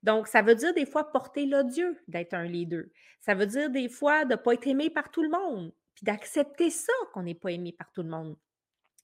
Donc, 0.03 0.27
ça 0.27 0.41
veut 0.41 0.55
dire 0.55 0.73
des 0.73 0.85
fois 0.85 1.11
porter 1.11 1.45
l'odieux 1.45 1.97
d'être 2.07 2.33
un 2.33 2.45
leader. 2.45 2.85
Ça 3.21 3.35
veut 3.35 3.47
dire 3.47 3.69
des 3.69 3.89
fois 3.89 4.25
de 4.25 4.31
ne 4.31 4.35
pas 4.35 4.53
être 4.53 4.67
aimé 4.67 4.89
par 4.89 5.11
tout 5.11 5.23
le 5.23 5.29
monde, 5.29 5.73
d'accepter 6.03 6.69
ça 6.69 6.93
qu'on 7.13 7.23
n'est 7.23 7.35
pas 7.35 7.51
aimé 7.51 7.73
par 7.77 7.91
tout 7.91 8.03
le 8.03 8.09
monde. 8.09 8.37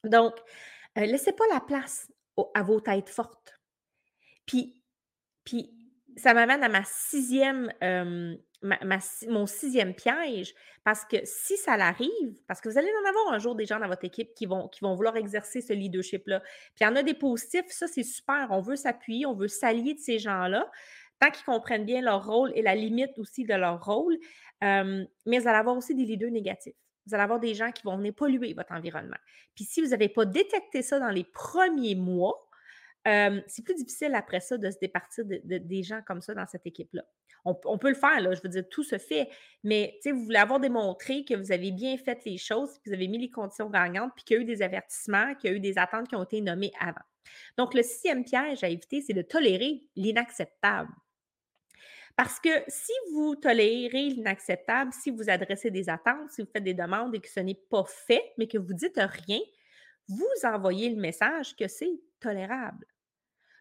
Donc, 0.04 0.36
euh, 0.98 1.06
laissez 1.06 1.34
pas 1.34 1.46
la 1.52 1.60
place 1.60 2.12
à 2.54 2.64
vos 2.64 2.80
têtes 2.80 3.10
fortes. 3.10 3.60
Puis, 4.46 4.84
puis 5.44 5.74
ça 6.18 6.34
m'amène 6.34 6.64
à 6.64 6.70
ma 6.70 6.84
sixième, 6.84 7.72
mon 9.28 9.46
sixième 9.46 9.94
piège, 9.94 10.54
parce 10.84 11.04
que 11.06 11.18
si 11.24 11.58
ça 11.58 11.78
l'arrive, 11.78 12.42
parce 12.48 12.62
que 12.62 12.70
vous 12.70 12.78
allez 12.78 12.90
en 13.04 13.10
avoir 13.10 13.34
un 13.34 13.40
jour 13.40 13.56
des 13.56 13.66
gens 13.66 13.80
dans 13.80 13.88
votre 13.88 14.06
équipe 14.06 14.34
qui 14.34 14.46
vont, 14.46 14.68
qui 14.68 14.82
vont 14.82 14.96
vouloir 14.96 15.18
exercer 15.18 15.62
ce 15.62 15.74
leadership-là. 15.74 16.40
Puis 16.40 16.82
il 16.82 16.84
y 16.84 16.88
en 16.88 16.96
a 16.96 17.04
des 17.04 17.14
positifs, 17.14 17.66
ça 17.70 17.88
c'est 17.88 18.04
super, 18.04 18.48
on 18.52 18.62
veut 18.62 18.76
s'appuyer, 18.76 19.26
on 19.26 19.34
veut 19.34 19.48
s'allier 19.48 19.94
de 19.96 20.00
ces 20.00 20.20
gens-là, 20.20 20.70
tant 21.20 21.32
qu'ils 21.32 21.46
comprennent 21.46 21.86
bien 21.86 22.02
leur 22.02 22.26
rôle 22.26 22.52
et 22.56 22.62
la 22.62 22.76
limite 22.76 23.18
aussi 23.18 23.44
de 23.46 23.54
leur 23.54 23.84
rôle. 23.84 24.18
mais 24.62 25.08
vous 25.26 25.48
allez 25.48 25.58
avoir 25.58 25.76
aussi 25.76 25.96
des 25.96 26.06
leaders 26.06 26.32
négatifs. 26.32 26.76
Vous 27.06 27.14
allez 27.14 27.24
avoir 27.24 27.40
des 27.40 27.54
gens 27.54 27.72
qui 27.72 27.84
vont 27.84 27.98
venir 27.98 28.14
polluer 28.14 28.54
votre 28.54 28.72
environnement. 28.72 29.18
Puis 29.56 29.66
si 29.66 29.82
vous 29.82 29.90
n'avez 29.90 30.10
pas 30.10 30.26
détecté 30.26 30.82
ça 30.82 31.00
dans 31.00 31.10
les 31.10 31.24
premiers 31.24 31.96
mois, 31.96 32.50
c'est 33.06 33.64
plus 33.64 33.76
difficile 33.76 34.16
après 34.16 34.40
ça 34.40 34.58
de 34.58 34.70
se 34.70 34.78
départir 34.80 35.26
de, 35.26 35.40
des 35.44 35.84
gens 35.84 36.02
comme 36.06 36.22
ça 36.22 36.34
dans 36.34 36.48
cette 36.48 36.66
équipe-là. 36.66 37.04
On, 37.48 37.78
peut 37.78 37.90
le 37.90 37.96
faire, 37.96 38.22
là, 38.22 38.34
je 38.34 38.42
veux 38.42 38.50
dire, 38.50 38.64
tout 38.72 38.84
se 38.84 38.98
fait, 38.98 39.30
mais 39.64 40.00
vous 40.04 40.24
voulez 40.24 40.40
avoir 40.40 40.60
démontré 40.60 41.24
que 41.26 41.36
vous 41.36 41.52
avez 41.52 41.72
bien 41.72 41.96
fait 41.96 42.20
les 42.26 42.40
choses, 42.40 42.80
que 42.80 42.90
vous 42.90 42.94
avez 42.94 43.08
mis 43.08 43.20
les 43.20 43.30
conditions 43.30 43.70
gagnantes, 43.70 44.12
puis 44.16 44.26
qu'il 44.26 44.38
y 44.38 44.40
a 44.40 44.42
eu 44.42 44.46
des 44.46 44.64
avertissements, 44.64 45.36
qu'il 45.36 45.52
y 45.52 45.54
a 45.54 45.56
eu 45.56 45.60
des 45.60 45.78
attentes 45.78 46.08
qui 46.08 46.16
ont 46.16 46.24
été 46.24 46.42
nommées 46.42 46.72
avant. 46.80 47.06
Donc, 47.56 47.76
le 47.76 47.84
sixième 47.84 48.24
piège 48.24 48.64
à 48.64 48.68
éviter, 48.68 49.02
c'est 49.02 49.14
de 49.14 49.22
tolérer 49.22 49.84
l'inacceptable. 49.96 50.90
Parce 52.16 52.40
que 52.40 52.50
si 52.68 52.94
vous 53.12 53.36
tolérez 53.36 54.10
l'inacceptable, 54.10 54.94
si 54.94 55.12
vous 55.12 55.30
adressez 55.30 55.70
des 55.70 55.90
attentes, 55.90 56.32
si 56.32 56.42
vous 56.42 56.48
faites 56.52 56.64
des 56.64 56.74
demandes 56.74 57.14
et 57.14 57.20
que 57.20 57.30
ce 57.30 57.42
n'est 57.42 57.60
pas 57.70 57.84
fait, 57.86 58.34
mais 58.38 58.48
que 58.48 58.58
vous 58.58 58.74
dites 58.74 58.98
rien, 58.98 59.42
vous 60.08 60.26
envoyez 60.44 60.90
le 60.90 61.02
message 61.02 61.56
que 61.56 61.68
c'est 61.68 62.00
tolérable. 62.20 62.86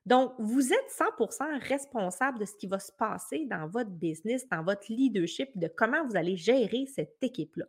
Donc, 0.07 0.35
vous 0.39 0.73
êtes 0.73 0.91
100% 0.91 1.67
responsable 1.67 2.39
de 2.39 2.45
ce 2.45 2.55
qui 2.55 2.67
va 2.67 2.79
se 2.79 2.93
passer 2.93 3.47
dans 3.47 3.67
votre 3.67 3.91
business, 3.91 4.47
dans 4.49 4.63
votre 4.63 4.85
leadership, 4.93 5.49
de 5.55 5.67
comment 5.67 6.07
vous 6.07 6.17
allez 6.17 6.37
gérer 6.37 6.85
cette 6.87 7.17
équipe-là. 7.23 7.65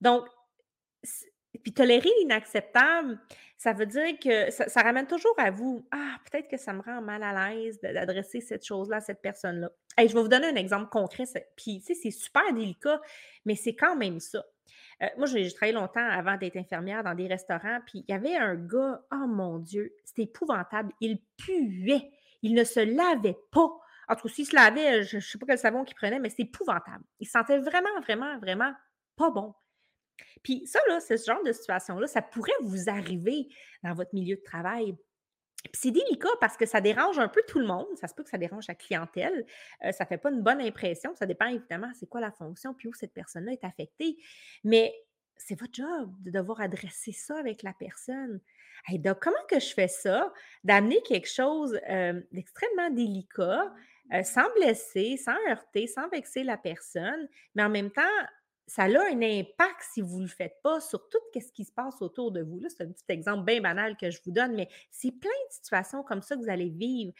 Donc, 0.00 0.26
puis 1.62 1.72
tolérer 1.72 2.10
l'inacceptable, 2.20 3.20
ça 3.60 3.74
veut 3.74 3.84
dire 3.84 4.18
que 4.18 4.50
ça, 4.50 4.80
ramène 4.80 5.06
toujours 5.06 5.34
à 5.36 5.50
vous. 5.50 5.86
Ah, 5.90 6.16
peut-être 6.24 6.48
que 6.48 6.56
ça 6.56 6.72
me 6.72 6.80
rend 6.80 7.02
mal 7.02 7.22
à 7.22 7.50
l'aise 7.50 7.78
d'adresser 7.82 8.40
cette 8.40 8.64
chose-là 8.64 8.96
à 8.96 9.00
cette 9.02 9.20
personne-là. 9.20 9.68
Je 9.98 10.06
vais 10.06 10.22
vous 10.22 10.28
donner 10.28 10.46
un 10.46 10.54
exemple 10.54 10.88
concret. 10.88 11.24
Puis, 11.56 11.80
tu 11.80 11.88
sais, 11.88 12.00
c'est 12.02 12.10
super 12.10 12.54
délicat, 12.54 12.98
mais 13.44 13.56
c'est 13.56 13.74
quand 13.74 13.96
même 13.96 14.18
ça. 14.18 14.42
Euh, 15.02 15.08
moi, 15.18 15.26
j'ai 15.26 15.52
travaillé 15.52 15.74
longtemps 15.74 16.08
avant 16.08 16.38
d'être 16.38 16.56
infirmière 16.56 17.04
dans 17.04 17.14
des 17.14 17.26
restaurants, 17.26 17.80
puis 17.84 18.02
il 18.08 18.10
y 18.10 18.16
avait 18.16 18.34
un 18.34 18.54
gars, 18.54 19.02
oh 19.12 19.26
mon 19.26 19.58
Dieu, 19.58 19.94
c'était 20.06 20.22
épouvantable. 20.22 20.94
Il 21.02 21.20
puait. 21.36 22.10
Il 22.40 22.54
ne 22.54 22.64
se 22.64 22.80
lavait 22.80 23.36
pas. 23.52 23.70
En 24.08 24.16
tout 24.16 24.28
cas, 24.28 24.34
s'il 24.34 24.46
se 24.46 24.56
lavait, 24.56 25.02
je 25.02 25.16
ne 25.16 25.20
sais 25.20 25.36
pas 25.36 25.44
quel 25.44 25.58
savon 25.58 25.84
qu'il 25.84 25.96
prenait, 25.96 26.18
mais 26.18 26.30
c'est 26.30 26.44
épouvantable. 26.44 27.04
Il 27.18 27.26
se 27.26 27.32
sentait 27.32 27.58
vraiment, 27.58 28.00
vraiment, 28.00 28.38
vraiment 28.38 28.72
pas 29.16 29.30
bon. 29.30 29.52
Puis 30.42 30.66
ça, 30.66 30.78
là, 30.88 31.00
ce 31.00 31.16
genre 31.16 31.42
de 31.44 31.52
situation-là, 31.52 32.06
ça 32.06 32.22
pourrait 32.22 32.52
vous 32.62 32.88
arriver 32.88 33.48
dans 33.82 33.94
votre 33.94 34.14
milieu 34.14 34.36
de 34.36 34.42
travail. 34.42 34.94
Puis 35.64 35.72
c'est 35.74 35.90
délicat 35.90 36.30
parce 36.40 36.56
que 36.56 36.64
ça 36.64 36.80
dérange 36.80 37.18
un 37.18 37.28
peu 37.28 37.42
tout 37.46 37.58
le 37.58 37.66
monde. 37.66 37.86
Ça 37.96 38.08
se 38.08 38.14
peut 38.14 38.22
que 38.22 38.30
ça 38.30 38.38
dérange 38.38 38.66
la 38.68 38.74
clientèle. 38.74 39.44
Euh, 39.84 39.92
ça 39.92 40.04
ne 40.04 40.08
fait 40.08 40.18
pas 40.18 40.30
une 40.30 40.42
bonne 40.42 40.60
impression. 40.60 41.14
Ça 41.14 41.26
dépend 41.26 41.46
évidemment 41.46 41.90
c'est 41.98 42.08
quoi 42.08 42.20
la 42.20 42.32
fonction 42.32 42.72
puis 42.72 42.88
où 42.88 42.94
cette 42.94 43.12
personne-là 43.12 43.52
est 43.52 43.64
affectée. 43.64 44.16
Mais 44.64 44.94
c'est 45.36 45.58
votre 45.58 45.74
job 45.74 46.14
de 46.20 46.30
devoir 46.30 46.60
adresser 46.60 47.12
ça 47.12 47.38
avec 47.38 47.62
la 47.62 47.72
personne. 47.72 48.40
donc, 48.90 49.18
comment 49.20 49.44
que 49.48 49.58
je 49.58 49.72
fais 49.72 49.88
ça? 49.88 50.32
D'amener 50.64 51.02
quelque 51.02 51.28
chose 51.28 51.78
euh, 51.88 52.20
d'extrêmement 52.32 52.90
délicat, 52.90 53.72
euh, 54.12 54.22
sans 54.22 54.50
blesser, 54.54 55.16
sans 55.16 55.36
heurter, 55.48 55.86
sans 55.86 56.08
vexer 56.08 56.42
la 56.42 56.56
personne, 56.56 57.28
mais 57.54 57.62
en 57.62 57.70
même 57.70 57.90
temps, 57.90 58.02
ça 58.70 58.84
a 58.84 58.86
un 58.86 59.20
impact 59.20 59.82
si 59.92 60.00
vous 60.00 60.18
ne 60.18 60.22
le 60.22 60.28
faites 60.28 60.62
pas 60.62 60.78
sur 60.78 61.08
tout 61.08 61.18
ce 61.34 61.50
qui 61.50 61.64
se 61.64 61.72
passe 61.72 62.00
autour 62.02 62.30
de 62.30 62.40
vous. 62.40 62.60
Là, 62.60 62.68
c'est 62.68 62.84
un 62.84 62.92
petit 62.92 63.04
exemple 63.08 63.44
bien 63.44 63.60
banal 63.60 63.96
que 63.96 64.12
je 64.12 64.20
vous 64.24 64.30
donne, 64.30 64.54
mais 64.54 64.68
c'est 64.92 65.10
plein 65.10 65.28
de 65.48 65.52
situations 65.52 66.04
comme 66.04 66.22
ça 66.22 66.36
que 66.36 66.40
vous 66.40 66.48
allez 66.48 66.68
vivre. 66.68 67.12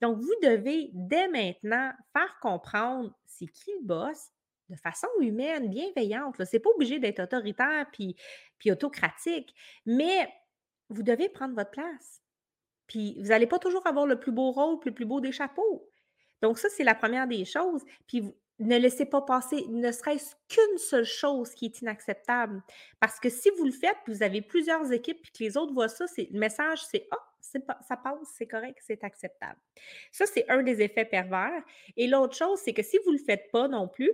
Donc, 0.00 0.18
vous 0.18 0.34
devez 0.42 0.88
dès 0.94 1.28
maintenant 1.28 1.92
faire 2.14 2.38
comprendre 2.40 3.14
c'est 3.26 3.44
qui 3.48 3.70
le 3.82 3.86
boss 3.86 4.30
de 4.70 4.76
façon 4.76 5.08
humaine, 5.20 5.68
bienveillante. 5.68 6.42
Ce 6.42 6.56
n'est 6.56 6.60
pas 6.60 6.70
obligé 6.70 6.98
d'être 6.98 7.20
autoritaire 7.20 7.84
puis, 7.92 8.16
puis 8.56 8.72
autocratique, 8.72 9.54
mais 9.84 10.26
vous 10.88 11.02
devez 11.02 11.28
prendre 11.28 11.54
votre 11.54 11.70
place. 11.70 12.22
Puis 12.86 13.18
vous 13.20 13.28
n'allez 13.28 13.46
pas 13.46 13.58
toujours 13.58 13.86
avoir 13.86 14.06
le 14.06 14.18
plus 14.18 14.32
beau 14.32 14.52
rôle, 14.52 14.78
le 14.86 14.94
plus 14.94 15.04
beau 15.04 15.20
des 15.20 15.32
chapeaux. 15.32 15.86
Donc, 16.40 16.58
ça, 16.58 16.70
c'est 16.70 16.84
la 16.84 16.94
première 16.94 17.26
des 17.28 17.44
choses. 17.44 17.84
Puis 18.06 18.34
ne 18.60 18.78
laissez 18.78 19.06
pas 19.06 19.22
passer 19.22 19.64
ne 19.68 19.90
serait-ce 19.90 20.34
qu'une 20.48 20.78
seule 20.78 21.04
chose 21.04 21.50
qui 21.50 21.66
est 21.66 21.80
inacceptable. 21.80 22.62
Parce 23.00 23.18
que 23.18 23.28
si 23.28 23.50
vous 23.58 23.64
le 23.64 23.72
faites, 23.72 23.96
vous 24.06 24.22
avez 24.22 24.42
plusieurs 24.42 24.92
équipes, 24.92 25.20
puis 25.22 25.32
que 25.32 25.42
les 25.42 25.56
autres 25.56 25.72
voient 25.72 25.88
ça, 25.88 26.06
c'est, 26.06 26.28
le 26.30 26.38
message, 26.38 26.84
c'est 26.84 27.06
Ah, 27.10 27.16
oh, 27.18 27.34
ça 27.86 27.96
passe, 27.96 28.18
c'est 28.36 28.46
correct, 28.46 28.78
c'est 28.80 29.02
acceptable. 29.04 29.58
Ça, 30.10 30.26
c'est 30.26 30.48
un 30.48 30.62
des 30.62 30.80
effets 30.80 31.04
pervers. 31.04 31.62
Et 31.96 32.06
l'autre 32.06 32.36
chose, 32.36 32.60
c'est 32.64 32.72
que 32.72 32.82
si 32.82 32.98
vous 33.04 33.12
ne 33.12 33.18
le 33.18 33.24
faites 33.24 33.50
pas 33.52 33.68
non 33.68 33.88
plus, 33.88 34.10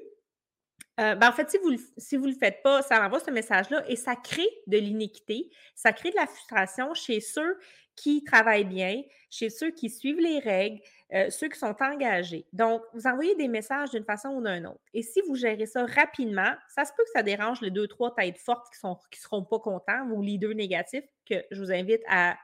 euh, 0.99 1.15
ben, 1.15 1.29
en 1.29 1.33
fait, 1.33 1.51
si 1.97 2.17
vous 2.17 2.27
ne 2.27 2.33
le 2.33 2.39
faites 2.39 2.63
pas, 2.63 2.83
ça 2.83 3.05
envoie 3.05 3.21
ce 3.21 3.31
message-là 3.31 3.89
et 3.89 3.97
ça 3.97 4.17
crée 4.17 4.49
de 4.67 4.77
l'iniquité, 4.77 5.51
ça 5.75 5.93
crée 5.93 6.11
de 6.11 6.17
la 6.17 6.27
frustration 6.27 6.93
chez 6.95 7.21
ceux 7.21 7.59
qui 7.97 8.25
travaillent 8.25 8.65
bien, 8.65 9.03
chez 9.31 9.51
ceux 9.51 9.71
qui 9.71 9.89
suivent 9.89 10.21
les 10.21 10.39
règles, 10.39 10.81
euh, 11.15 11.31
ceux 11.31 11.49
qui 11.49 11.59
sont 11.59 11.75
engagés. 11.81 12.47
Donc, 12.53 12.83
vous 12.93 13.07
envoyez 13.07 13.35
des 13.37 13.49
messages 13.49 13.91
d'une 13.91 14.05
façon 14.05 14.31
ou 14.31 14.43
d'une 14.43 14.67
autre. 14.67 14.81
Et 14.95 15.03
si 15.03 15.21
vous 15.27 15.35
gérez 15.35 15.67
ça 15.67 15.85
rapidement, 15.85 16.55
ça 16.69 16.85
se 16.85 16.93
peut 16.93 17.03
que 17.05 17.11
ça 17.13 17.23
dérange 17.23 17.61
les 17.61 17.71
deux, 17.71 17.89
trois 17.89 18.15
têtes 18.15 18.39
fortes 18.39 18.73
qui 18.73 18.87
ne 18.87 18.95
qui 19.11 19.21
seront 19.21 19.45
pas 19.45 19.59
contents, 19.59 20.07
ou 20.11 20.23
les 20.23 20.39
deux 20.39 20.53
négatifs 20.53 21.07
que 21.29 21.37
je 21.51 21.61
vous 21.61 21.73
invite 21.73 22.03
à 22.09 22.37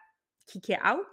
kicker 0.46 0.78
out. 0.84 1.06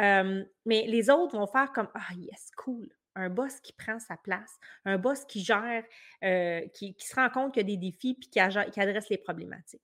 Euh, 0.00 0.44
mais 0.64 0.86
les 0.86 1.10
autres 1.10 1.36
vont 1.36 1.46
faire 1.46 1.72
comme 1.72 1.88
Ah, 1.94 2.14
yes, 2.16 2.50
cool 2.56 2.88
un 3.18 3.30
boss 3.30 3.60
qui 3.60 3.72
prend 3.72 3.98
sa 3.98 4.16
place, 4.16 4.58
un 4.84 4.96
boss 4.96 5.24
qui 5.24 5.42
gère, 5.42 5.84
euh, 6.22 6.60
qui, 6.74 6.94
se 6.98 7.14
rend 7.14 7.28
compte 7.28 7.52
qu'il 7.52 7.68
y 7.68 7.72
a 7.72 7.76
des 7.76 7.90
défis 7.90 8.14
puis 8.14 8.30
qui, 8.30 8.40
adresse 8.40 9.08
les 9.08 9.18
problématiques. 9.18 9.82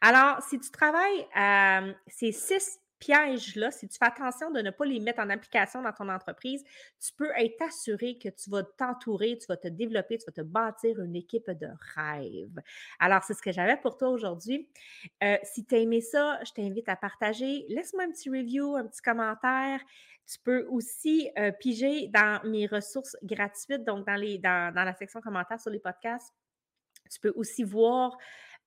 Alors, 0.00 0.42
si 0.42 0.58
tu 0.58 0.70
travailles 0.70 1.26
à 1.34 1.82
ces 2.08 2.32
six 2.32 2.80
pièges-là, 3.04 3.70
si 3.70 3.86
tu 3.86 3.98
fais 3.98 4.06
attention 4.06 4.50
de 4.50 4.60
ne 4.60 4.70
pas 4.70 4.86
les 4.86 4.98
mettre 4.98 5.20
en 5.20 5.28
application 5.28 5.82
dans 5.82 5.92
ton 5.92 6.08
entreprise, 6.08 6.64
tu 6.98 7.12
peux 7.16 7.30
être 7.36 7.60
assuré 7.62 8.16
que 8.18 8.28
tu 8.30 8.48
vas 8.48 8.62
t'entourer, 8.62 9.36
tu 9.38 9.46
vas 9.46 9.56
te 9.56 9.68
développer, 9.68 10.16
tu 10.16 10.24
vas 10.26 10.32
te 10.32 10.40
bâtir 10.40 11.00
une 11.00 11.14
équipe 11.14 11.50
de 11.50 11.68
rêve. 11.94 12.60
Alors, 12.98 13.22
c'est 13.22 13.34
ce 13.34 13.42
que 13.42 13.52
j'avais 13.52 13.76
pour 13.76 13.98
toi 13.98 14.08
aujourd'hui. 14.08 14.68
Euh, 15.22 15.36
si 15.42 15.66
tu 15.66 15.74
as 15.74 15.78
aimé 15.78 16.00
ça, 16.00 16.40
je 16.44 16.52
t'invite 16.52 16.88
à 16.88 16.96
partager. 16.96 17.66
Laisse-moi 17.68 18.04
un 18.04 18.10
petit 18.10 18.30
review, 18.30 18.76
un 18.76 18.86
petit 18.86 19.02
commentaire. 19.02 19.80
Tu 20.26 20.38
peux 20.38 20.64
aussi 20.70 21.30
euh, 21.38 21.52
piger 21.52 22.08
dans 22.08 22.40
mes 22.44 22.66
ressources 22.66 23.16
gratuites, 23.22 23.84
donc 23.84 24.06
dans, 24.06 24.16
les, 24.16 24.38
dans, 24.38 24.74
dans 24.74 24.84
la 24.84 24.94
section 24.94 25.20
commentaires 25.20 25.60
sur 25.60 25.70
les 25.70 25.80
podcasts. 25.80 26.32
Tu 27.10 27.20
peux 27.20 27.32
aussi 27.36 27.64
voir 27.64 28.16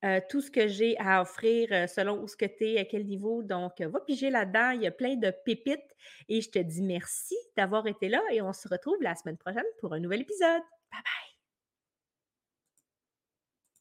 euh, 0.04 0.20
tout 0.28 0.40
ce 0.40 0.50
que 0.50 0.68
j'ai 0.68 0.96
à 0.98 1.22
offrir 1.22 1.68
euh, 1.72 1.86
selon 1.86 2.22
où 2.22 2.28
ce 2.28 2.36
que 2.36 2.46
tu 2.46 2.64
es, 2.64 2.78
à 2.78 2.84
quel 2.84 3.06
niveau. 3.06 3.42
Donc, 3.42 3.80
va 3.80 4.00
piger 4.00 4.30
là-dedans. 4.30 4.70
Il 4.70 4.82
y 4.82 4.86
a 4.86 4.92
plein 4.92 5.16
de 5.16 5.32
pépites. 5.44 5.96
Et 6.28 6.40
je 6.40 6.50
te 6.50 6.58
dis 6.58 6.82
merci 6.82 7.36
d'avoir 7.56 7.86
été 7.86 8.08
là 8.08 8.22
et 8.30 8.40
on 8.40 8.52
se 8.52 8.68
retrouve 8.68 9.02
la 9.02 9.14
semaine 9.14 9.36
prochaine 9.36 9.64
pour 9.80 9.92
un 9.92 10.00
nouvel 10.00 10.20
épisode. 10.20 10.62
Bye 10.90 11.02
bye! 11.02 11.27